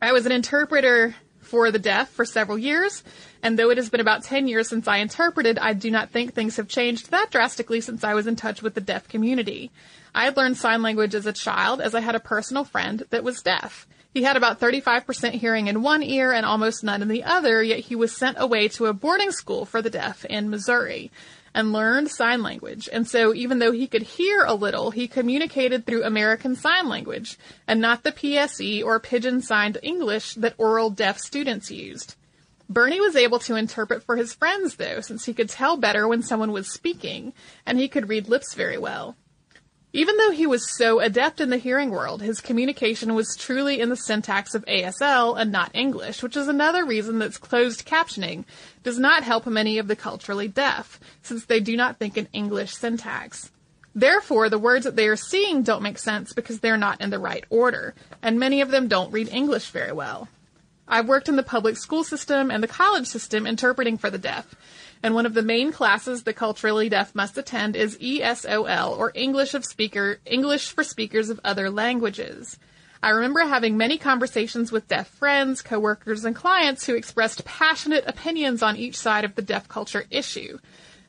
I 0.00 0.12
was 0.12 0.26
an 0.26 0.32
interpreter 0.32 1.14
for 1.40 1.70
the 1.70 1.78
deaf 1.78 2.10
for 2.10 2.24
several 2.24 2.58
years, 2.58 3.04
and 3.42 3.58
though 3.58 3.70
it 3.70 3.76
has 3.76 3.88
been 3.88 4.00
about 4.00 4.24
10 4.24 4.48
years 4.48 4.68
since 4.68 4.88
I 4.88 4.98
interpreted, 4.98 5.58
I 5.58 5.74
do 5.74 5.90
not 5.90 6.10
think 6.10 6.34
things 6.34 6.56
have 6.56 6.66
changed 6.66 7.12
that 7.12 7.30
drastically 7.30 7.80
since 7.80 8.02
I 8.02 8.14
was 8.14 8.26
in 8.26 8.34
touch 8.34 8.62
with 8.62 8.74
the 8.74 8.80
deaf 8.80 9.08
community. 9.08 9.70
I 10.14 10.24
had 10.24 10.36
learned 10.36 10.56
sign 10.56 10.82
language 10.82 11.14
as 11.14 11.26
a 11.26 11.32
child 11.32 11.80
as 11.80 11.94
I 11.94 12.00
had 12.00 12.14
a 12.14 12.20
personal 12.20 12.64
friend 12.64 13.04
that 13.10 13.22
was 13.22 13.42
deaf. 13.42 13.86
He 14.16 14.22
had 14.22 14.38
about 14.38 14.58
35% 14.58 15.32
hearing 15.32 15.66
in 15.66 15.82
one 15.82 16.02
ear 16.02 16.32
and 16.32 16.46
almost 16.46 16.82
none 16.82 17.02
in 17.02 17.08
the 17.08 17.24
other, 17.24 17.62
yet 17.62 17.80
he 17.80 17.94
was 17.94 18.16
sent 18.16 18.38
away 18.40 18.66
to 18.68 18.86
a 18.86 18.94
boarding 18.94 19.30
school 19.30 19.66
for 19.66 19.82
the 19.82 19.90
deaf 19.90 20.24
in 20.24 20.48
Missouri 20.48 21.10
and 21.54 21.70
learned 21.70 22.08
sign 22.10 22.42
language. 22.42 22.88
And 22.90 23.06
so 23.06 23.34
even 23.34 23.58
though 23.58 23.72
he 23.72 23.86
could 23.86 24.00
hear 24.00 24.42
a 24.42 24.54
little, 24.54 24.90
he 24.90 25.06
communicated 25.06 25.84
through 25.84 26.02
American 26.02 26.56
Sign 26.56 26.88
Language 26.88 27.36
and 27.68 27.78
not 27.78 28.04
the 28.04 28.10
PSE 28.12 28.82
or 28.82 28.98
pidgin 29.00 29.42
signed 29.42 29.76
English 29.82 30.32
that 30.36 30.54
oral 30.56 30.88
deaf 30.88 31.18
students 31.18 31.70
used. 31.70 32.14
Bernie 32.70 33.02
was 33.02 33.16
able 33.16 33.40
to 33.40 33.56
interpret 33.56 34.02
for 34.02 34.16
his 34.16 34.32
friends 34.32 34.76
though, 34.76 35.02
since 35.02 35.26
he 35.26 35.34
could 35.34 35.50
tell 35.50 35.76
better 35.76 36.08
when 36.08 36.22
someone 36.22 36.52
was 36.52 36.72
speaking, 36.72 37.34
and 37.66 37.78
he 37.78 37.86
could 37.86 38.08
read 38.08 38.30
lips 38.30 38.54
very 38.54 38.78
well. 38.78 39.14
Even 39.96 40.18
though 40.18 40.30
he 40.30 40.46
was 40.46 40.76
so 40.76 41.00
adept 41.00 41.40
in 41.40 41.48
the 41.48 41.56
hearing 41.56 41.88
world, 41.88 42.20
his 42.20 42.42
communication 42.42 43.14
was 43.14 43.34
truly 43.34 43.80
in 43.80 43.88
the 43.88 43.96
syntax 43.96 44.54
of 44.54 44.62
ASL 44.66 45.40
and 45.40 45.50
not 45.50 45.70
English, 45.72 46.22
which 46.22 46.36
is 46.36 46.48
another 46.48 46.84
reason 46.84 47.18
that 47.20 47.40
closed 47.40 47.86
captioning 47.86 48.44
does 48.82 48.98
not 48.98 49.22
help 49.22 49.46
many 49.46 49.78
of 49.78 49.88
the 49.88 49.96
culturally 49.96 50.48
deaf, 50.48 51.00
since 51.22 51.46
they 51.46 51.60
do 51.60 51.78
not 51.78 51.96
think 51.96 52.18
in 52.18 52.28
English 52.34 52.74
syntax. 52.74 53.50
Therefore, 53.94 54.50
the 54.50 54.58
words 54.58 54.84
that 54.84 54.96
they 54.96 55.08
are 55.08 55.16
seeing 55.16 55.62
don't 55.62 55.82
make 55.82 55.96
sense 55.96 56.34
because 56.34 56.60
they're 56.60 56.76
not 56.76 57.00
in 57.00 57.08
the 57.08 57.18
right 57.18 57.46
order, 57.48 57.94
and 58.20 58.38
many 58.38 58.60
of 58.60 58.70
them 58.70 58.88
don't 58.88 59.12
read 59.12 59.30
English 59.30 59.70
very 59.70 59.92
well. 59.92 60.28
I've 60.86 61.08
worked 61.08 61.30
in 61.30 61.36
the 61.36 61.42
public 61.42 61.78
school 61.78 62.04
system 62.04 62.50
and 62.50 62.62
the 62.62 62.68
college 62.68 63.06
system 63.06 63.46
interpreting 63.46 63.96
for 63.96 64.10
the 64.10 64.18
deaf, 64.18 64.54
and 65.02 65.14
one 65.14 65.26
of 65.26 65.34
the 65.34 65.42
main 65.42 65.72
classes 65.72 66.22
the 66.22 66.32
culturally 66.32 66.88
deaf 66.88 67.14
must 67.14 67.38
attend 67.38 67.76
is 67.76 67.98
ESOL, 67.98 68.98
or 68.98 69.12
English 69.14 69.54
of 69.54 69.64
Speaker, 69.64 70.18
English 70.26 70.70
for 70.70 70.82
Speakers 70.82 71.30
of 71.30 71.40
Other 71.44 71.70
Languages. 71.70 72.58
I 73.02 73.10
remember 73.10 73.40
having 73.40 73.76
many 73.76 73.98
conversations 73.98 74.72
with 74.72 74.88
deaf 74.88 75.08
friends, 75.08 75.62
coworkers, 75.62 76.24
and 76.24 76.34
clients 76.34 76.86
who 76.86 76.94
expressed 76.94 77.44
passionate 77.44 78.04
opinions 78.06 78.62
on 78.62 78.76
each 78.76 78.96
side 78.96 79.24
of 79.24 79.34
the 79.34 79.42
deaf 79.42 79.68
culture 79.68 80.06
issue. 80.10 80.58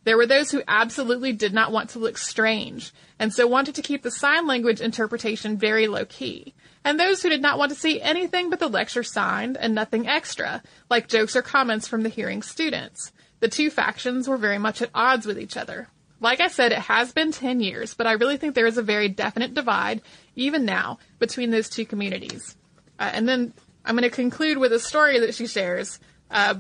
There 0.04 0.16
were 0.16 0.26
those 0.26 0.52
who 0.52 0.62
absolutely 0.68 1.34
did 1.34 1.54
not 1.54 1.72
want 1.72 1.90
to 1.90 2.00
look 2.00 2.18
strange, 2.18 2.94
and 3.20 3.34
so 3.34 3.48
wanted 3.48 3.76
to 3.76 3.82
keep 3.82 4.04
the 4.04 4.12
sign 4.12 4.48
language 4.48 4.80
interpretation 4.80 5.58
very 5.58 5.88
low 5.88 6.06
key. 6.06 6.54
And 6.86 7.00
those 7.00 7.22
who 7.22 7.30
did 7.30 7.42
not 7.42 7.58
want 7.58 7.72
to 7.72 7.78
see 7.78 8.00
anything 8.00 8.50
but 8.50 8.60
the 8.60 8.70
lecture 8.70 9.04
signed 9.04 9.58
and 9.58 9.76
nothing 9.76 10.08
extra, 10.08 10.64
like 10.90 11.10
jokes 11.10 11.36
or 11.36 11.42
comments 11.42 11.88
from 11.88 12.04
the 12.04 12.10
hearing 12.10 12.42
students. 12.42 13.12
The 13.40 13.48
two 13.48 13.70
factions 13.70 14.28
were 14.28 14.38
very 14.38 14.58
much 14.58 14.82
at 14.82 14.90
odds 14.94 15.26
with 15.26 15.40
each 15.40 15.58
other. 15.58 15.88
Like 16.20 16.42
I 16.42 16.48
said, 16.48 16.72
it 16.72 16.80
has 16.80 17.12
been 17.12 17.32
10 17.32 17.60
years, 17.60 17.94
but 17.94 18.08
I 18.08 18.14
really 18.14 18.38
think 18.38 18.56
there 18.56 18.66
is 18.66 18.78
a 18.78 18.84
very 18.84 19.08
definite 19.08 19.54
divide, 19.54 20.02
even 20.36 20.66
now, 20.66 20.98
between 21.20 21.52
those 21.52 21.70
two 21.70 21.86
communities. 21.86 22.56
Uh, 22.98 23.12
and 23.14 23.30
then 23.30 23.54
I'm 23.86 23.96
going 23.96 24.10
to 24.10 24.16
conclude 24.16 24.58
with 24.58 24.74
a 24.74 24.80
story 24.80 25.20
that 25.20 25.36
she 25.36 25.46
shares 25.46 26.00
uh, 26.32 26.56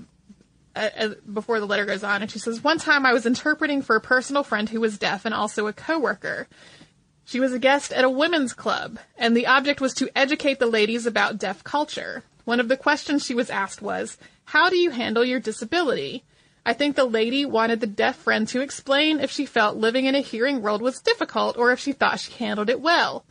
uh, 0.75 1.09
before 1.31 1.59
the 1.59 1.65
letter 1.65 1.85
goes 1.85 2.03
on. 2.03 2.21
And 2.21 2.29
she 2.29 2.37
says, 2.37 2.63
One 2.63 2.77
time 2.77 3.05
I 3.05 3.13
was 3.13 3.25
interpreting 3.25 3.81
for 3.81 3.95
a 3.95 4.01
personal 4.01 4.43
friend 4.43 4.69
who 4.69 4.79
was 4.79 4.99
deaf 4.99 5.25
and 5.25 5.33
also 5.33 5.65
a 5.65 5.73
coworker. 5.73 6.47
She 7.25 7.39
was 7.39 7.51
a 7.51 7.59
guest 7.59 7.91
at 7.91 8.05
a 8.05 8.09
women's 8.09 8.53
club, 8.53 8.99
and 9.17 9.35
the 9.35 9.47
object 9.47 9.81
was 9.81 9.93
to 9.95 10.09
educate 10.15 10.59
the 10.59 10.65
ladies 10.65 11.05
about 11.05 11.39
deaf 11.39 11.63
culture. 11.63 12.23
One 12.45 12.61
of 12.61 12.69
the 12.69 12.77
questions 12.77 13.25
she 13.25 13.33
was 13.33 13.49
asked 13.49 13.81
was, 13.81 14.17
How 14.45 14.69
do 14.69 14.77
you 14.77 14.91
handle 14.91 15.25
your 15.25 15.39
disability? 15.41 16.23
I 16.67 16.73
think 16.73 16.97
the 16.97 17.05
lady 17.05 17.45
wanted 17.45 17.79
the 17.79 17.87
deaf 17.87 18.17
friend 18.17 18.45
to 18.49 18.59
explain 18.59 19.21
if 19.21 19.31
she 19.31 19.45
felt 19.45 19.77
living 19.77 20.05
in 20.05 20.15
a 20.15 20.19
hearing 20.19 20.61
world 20.61 20.81
was 20.81 20.99
difficult 20.99 21.55
or 21.55 21.71
if 21.71 21.79
she 21.79 21.93
thought 21.93 22.19
she 22.19 22.33
handled 22.33 22.69
it 22.69 22.81
well. 22.81 23.23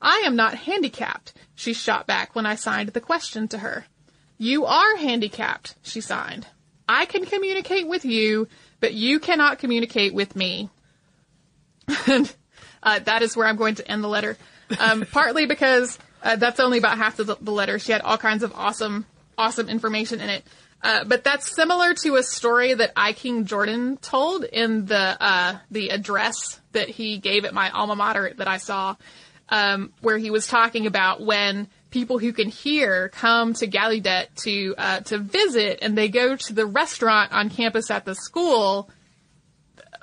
I 0.00 0.22
am 0.24 0.36
not 0.36 0.54
handicapped, 0.54 1.32
she 1.56 1.72
shot 1.72 2.06
back 2.06 2.36
when 2.36 2.46
I 2.46 2.54
signed 2.54 2.90
the 2.90 3.00
question 3.00 3.48
to 3.48 3.58
her. 3.58 3.86
You 4.38 4.66
are 4.66 4.96
handicapped, 4.96 5.74
she 5.82 6.00
signed. 6.00 6.46
I 6.88 7.06
can 7.06 7.26
communicate 7.26 7.88
with 7.88 8.04
you, 8.04 8.46
but 8.78 8.94
you 8.94 9.18
cannot 9.18 9.58
communicate 9.58 10.14
with 10.14 10.36
me. 10.36 10.70
and 12.06 12.32
uh, 12.84 13.00
that 13.00 13.22
is 13.22 13.36
where 13.36 13.48
I'm 13.48 13.56
going 13.56 13.74
to 13.74 13.90
end 13.90 14.04
the 14.04 14.08
letter. 14.08 14.36
Um, 14.78 15.04
partly 15.10 15.46
because 15.46 15.98
uh, 16.22 16.36
that's 16.36 16.60
only 16.60 16.78
about 16.78 16.98
half 16.98 17.18
of 17.18 17.26
the, 17.26 17.36
the 17.40 17.50
letter. 17.50 17.80
She 17.80 17.90
had 17.90 18.02
all 18.02 18.18
kinds 18.18 18.44
of 18.44 18.52
awesome, 18.54 19.04
awesome 19.36 19.68
information 19.68 20.20
in 20.20 20.30
it. 20.30 20.44
Uh, 20.84 21.02
but 21.02 21.24
that's 21.24 21.56
similar 21.56 21.94
to 21.94 22.16
a 22.16 22.22
story 22.22 22.74
that 22.74 22.92
I 22.94 23.14
King 23.14 23.46
Jordan 23.46 23.96
told 23.96 24.44
in 24.44 24.84
the 24.84 25.16
uh, 25.18 25.56
the 25.70 25.88
address 25.88 26.60
that 26.72 26.90
he 26.90 27.16
gave 27.16 27.46
at 27.46 27.54
my 27.54 27.70
alma 27.70 27.96
mater 27.96 28.34
that 28.36 28.46
I 28.46 28.58
saw, 28.58 28.94
um, 29.48 29.94
where 30.02 30.18
he 30.18 30.30
was 30.30 30.46
talking 30.46 30.86
about 30.86 31.24
when 31.24 31.68
people 31.90 32.18
who 32.18 32.34
can 32.34 32.50
hear 32.50 33.08
come 33.08 33.54
to 33.54 33.66
Gallaudet 33.66 34.26
to 34.42 34.74
uh, 34.76 35.00
to 35.00 35.16
visit, 35.16 35.78
and 35.80 35.96
they 35.96 36.10
go 36.10 36.36
to 36.36 36.52
the 36.52 36.66
restaurant 36.66 37.32
on 37.32 37.48
campus 37.48 37.90
at 37.90 38.04
the 38.04 38.14
school. 38.14 38.90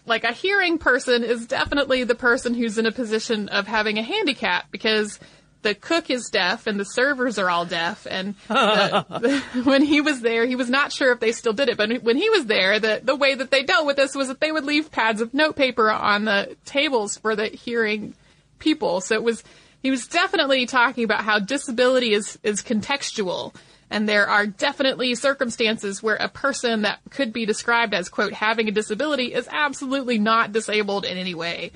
Like 0.07 0.23
a 0.23 0.33
hearing 0.33 0.79
person 0.79 1.23
is 1.23 1.45
definitely 1.45 2.05
the 2.05 2.15
person 2.15 2.55
who's 2.55 2.79
in 2.79 2.87
a 2.87 2.91
position 2.91 3.49
of 3.49 3.67
having 3.67 3.99
a 3.99 4.01
handicap 4.01 4.71
because 4.71 5.19
the 5.61 5.75
cook 5.75 6.09
is 6.09 6.29
deaf 6.29 6.67
and 6.67 6.79
the 6.79 6.85
servers 6.85 7.37
are 7.37 7.49
all 7.49 7.65
deaf. 7.65 8.07
And 8.09 8.35
the, 8.47 9.05
the, 9.53 9.63
when 9.63 9.83
he 9.83 10.01
was 10.01 10.21
there, 10.21 10.45
he 10.45 10.55
was 10.55 10.69
not 10.69 10.91
sure 10.91 11.11
if 11.11 11.19
they 11.19 11.31
still 11.31 11.53
did 11.53 11.69
it. 11.69 11.77
But 11.77 12.03
when 12.03 12.17
he 12.17 12.29
was 12.29 12.45
there, 12.45 12.79
the, 12.79 13.01
the 13.03 13.15
way 13.15 13.35
that 13.35 13.51
they 13.51 13.63
dealt 13.63 13.85
with 13.85 13.95
this 13.95 14.15
was 14.15 14.27
that 14.27 14.39
they 14.39 14.51
would 14.51 14.65
leave 14.65 14.91
pads 14.91 15.21
of 15.21 15.33
notepaper 15.33 15.89
on 15.89 16.25
the 16.25 16.55
tables 16.65 17.17
for 17.17 17.35
the 17.35 17.47
hearing 17.47 18.13
people. 18.59 19.01
So 19.01 19.15
it 19.15 19.23
was, 19.23 19.43
he 19.81 19.91
was 19.91 20.07
definitely 20.07 20.65
talking 20.65 21.03
about 21.03 21.23
how 21.23 21.39
disability 21.39 22.13
is, 22.13 22.39
is 22.43 22.61
contextual. 22.61 23.53
And 23.89 24.07
there 24.07 24.29
are 24.29 24.47
definitely 24.47 25.15
circumstances 25.15 26.01
where 26.01 26.15
a 26.15 26.29
person 26.29 26.83
that 26.83 26.99
could 27.09 27.33
be 27.33 27.45
described 27.45 27.93
as, 27.93 28.07
quote, 28.07 28.31
having 28.31 28.69
a 28.69 28.71
disability 28.71 29.33
is 29.33 29.49
absolutely 29.51 30.17
not 30.17 30.53
disabled 30.53 31.03
in 31.03 31.17
any 31.17 31.35
way. 31.35 31.71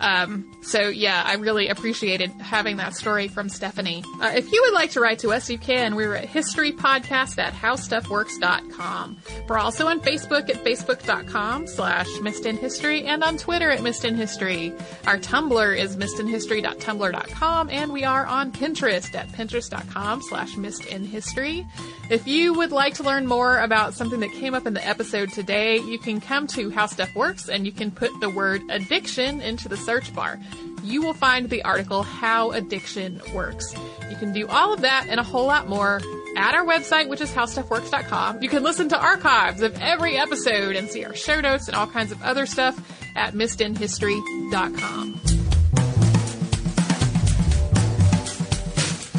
Um, 0.00 0.50
so 0.62 0.88
yeah, 0.88 1.22
I 1.24 1.34
really 1.34 1.68
appreciated 1.68 2.30
having 2.32 2.78
that 2.78 2.94
story 2.94 3.28
from 3.28 3.48
Stephanie. 3.48 4.02
Uh, 4.20 4.32
if 4.34 4.50
you 4.52 4.62
would 4.64 4.74
like 4.74 4.90
to 4.92 5.00
write 5.00 5.20
to 5.20 5.30
us, 5.32 5.50
you 5.50 5.58
can. 5.58 5.94
We're 5.94 6.14
at 6.14 6.28
historypodcast 6.28 7.38
at 7.38 7.52
howstuffworks.com. 7.52 9.18
We're 9.48 9.58
also 9.58 9.86
on 9.86 10.00
Facebook 10.00 10.48
at 10.48 10.64
facebook.com 10.64 11.66
slash 11.66 12.08
missedinhistory 12.08 13.04
and 13.04 13.22
on 13.22 13.36
Twitter 13.36 13.70
at 13.70 13.80
missedinhistory. 13.80 14.78
Our 15.06 15.18
Tumblr 15.18 15.78
is 15.78 15.96
missedinhistory.tumblr.com 15.96 17.70
and 17.70 17.92
we 17.92 18.04
are 18.04 18.26
on 18.26 18.52
Pinterest 18.52 19.14
at 19.14 19.28
pinterest.com 19.28 20.22
slash 20.22 20.54
missedinhistory. 20.54 21.66
If 22.10 22.26
you 22.26 22.54
would 22.54 22.72
like 22.72 22.94
to 22.94 23.04
learn 23.04 23.28
more 23.28 23.60
about 23.60 23.94
something 23.94 24.18
that 24.18 24.32
came 24.32 24.52
up 24.52 24.66
in 24.66 24.74
the 24.74 24.84
episode 24.84 25.30
today, 25.30 25.78
you 25.78 25.96
can 25.96 26.20
come 26.20 26.48
to 26.48 26.68
How 26.68 26.86
Stuff 26.86 27.14
Works 27.14 27.48
and 27.48 27.64
you 27.64 27.70
can 27.70 27.92
put 27.92 28.10
the 28.18 28.28
word 28.28 28.62
addiction 28.68 29.40
into 29.40 29.68
the 29.68 29.76
search 29.76 30.12
bar. 30.12 30.40
You 30.82 31.02
will 31.02 31.14
find 31.14 31.48
the 31.48 31.62
article 31.62 32.02
How 32.02 32.50
Addiction 32.50 33.20
Works. 33.32 33.72
You 34.10 34.16
can 34.16 34.32
do 34.32 34.48
all 34.48 34.72
of 34.72 34.80
that 34.80 35.06
and 35.08 35.20
a 35.20 35.22
whole 35.22 35.46
lot 35.46 35.68
more 35.68 36.00
at 36.36 36.56
our 36.56 36.64
website, 36.64 37.08
which 37.08 37.20
is 37.20 37.30
howstuffworks.com. 37.30 38.42
You 38.42 38.48
can 38.48 38.64
listen 38.64 38.88
to 38.88 38.98
archives 38.98 39.62
of 39.62 39.80
every 39.80 40.16
episode 40.16 40.74
and 40.74 40.90
see 40.90 41.04
our 41.04 41.14
show 41.14 41.40
notes 41.40 41.68
and 41.68 41.76
all 41.76 41.86
kinds 41.86 42.10
of 42.10 42.20
other 42.24 42.44
stuff 42.44 42.76
at 43.14 43.34
missedinhistory.com. 43.34 45.39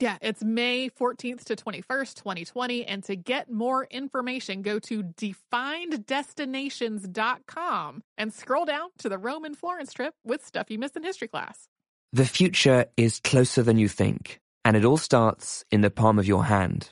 Yeah, 0.00 0.18
it's 0.20 0.42
May 0.42 0.90
14th 0.90 1.44
to 1.44 1.54
21st, 1.54 2.14
2020. 2.14 2.84
And 2.84 3.04
to 3.04 3.14
get 3.14 3.48
more 3.48 3.84
information, 3.84 4.62
go 4.62 4.80
to 4.80 5.04
defineddestinations.com 5.04 8.02
and 8.18 8.34
scroll 8.34 8.64
down 8.64 8.88
to 8.98 9.08
the 9.08 9.18
Rome 9.18 9.44
and 9.44 9.56
Florence 9.56 9.92
trip 9.92 10.14
with 10.24 10.44
stuff 10.44 10.68
you 10.68 10.80
missed 10.80 10.96
in 10.96 11.04
history 11.04 11.28
class. 11.28 11.68
The 12.12 12.24
future 12.24 12.86
is 12.96 13.20
closer 13.20 13.62
than 13.62 13.78
you 13.78 13.88
think, 13.88 14.40
and 14.64 14.76
it 14.76 14.84
all 14.84 14.96
starts 14.96 15.64
in 15.70 15.82
the 15.82 15.90
palm 15.90 16.18
of 16.18 16.26
your 16.26 16.46
hand. 16.46 16.90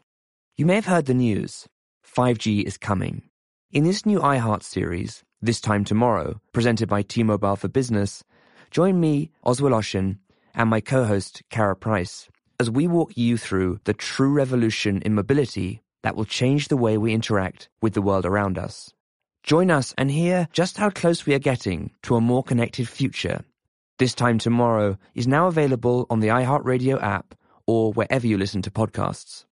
You 0.57 0.67
may 0.67 0.77
have 0.77 0.87
heard 0.87 1.07
the 1.07 1.15
news 1.15 1.67
5G 2.07 2.63
is 2.63 2.79
coming. 2.79 3.23
In 3.73 3.83
this 3.83 4.07
new 4.07 4.21
iHeart 4.21 4.63
series, 4.63 5.25
This 5.41 5.61
Time 5.61 5.85
Tomorrow, 5.85 6.41
presented 6.53 6.89
by 6.89 7.03
T 7.03 7.25
Mobile 7.25 7.57
for 7.57 7.67
Business, 7.69 8.23
join 8.71 9.01
me, 9.01 9.33
Oz 9.43 9.61
Woloshyn, 9.61 10.19
and 10.55 10.71
my 10.71 10.81
co 10.81 11.05
host, 11.05 11.43
Kara 11.51 11.75
Price 11.75 12.29
as 12.63 12.71
we 12.71 12.87
walk 12.87 13.11
you 13.17 13.37
through 13.37 13.81
the 13.83 13.93
true 13.93 14.33
revolution 14.33 15.03
in 15.03 15.13
mobility 15.17 15.83
that 16.05 16.15
will 16.15 16.25
change 16.25 16.69
the 16.69 16.77
way 16.77 16.97
we 16.97 17.13
interact 17.13 17.69
with 17.81 17.93
the 17.93 18.01
world 18.01 18.25
around 18.25 18.57
us. 18.57 18.95
Join 19.43 19.69
us 19.69 19.93
and 19.99 20.09
hear 20.09 20.47
just 20.53 20.77
how 20.77 20.89
close 20.89 21.27
we 21.27 21.35
are 21.35 21.41
getting 21.41 21.91
to 22.03 22.15
a 22.15 22.21
more 22.21 22.45
connected 22.45 22.89
future. 22.89 23.43
This 23.99 24.15
Time 24.15 24.39
Tomorrow 24.39 24.97
is 25.13 25.27
now 25.27 25.49
available 25.49 26.07
on 26.09 26.21
the 26.21 26.29
iHeartRadio 26.29 27.03
app 27.03 27.35
or 27.67 27.93
wherever 27.93 28.29
you 28.29 28.39
listen 28.39 28.63
to 28.63 28.71
podcasts. 28.71 29.45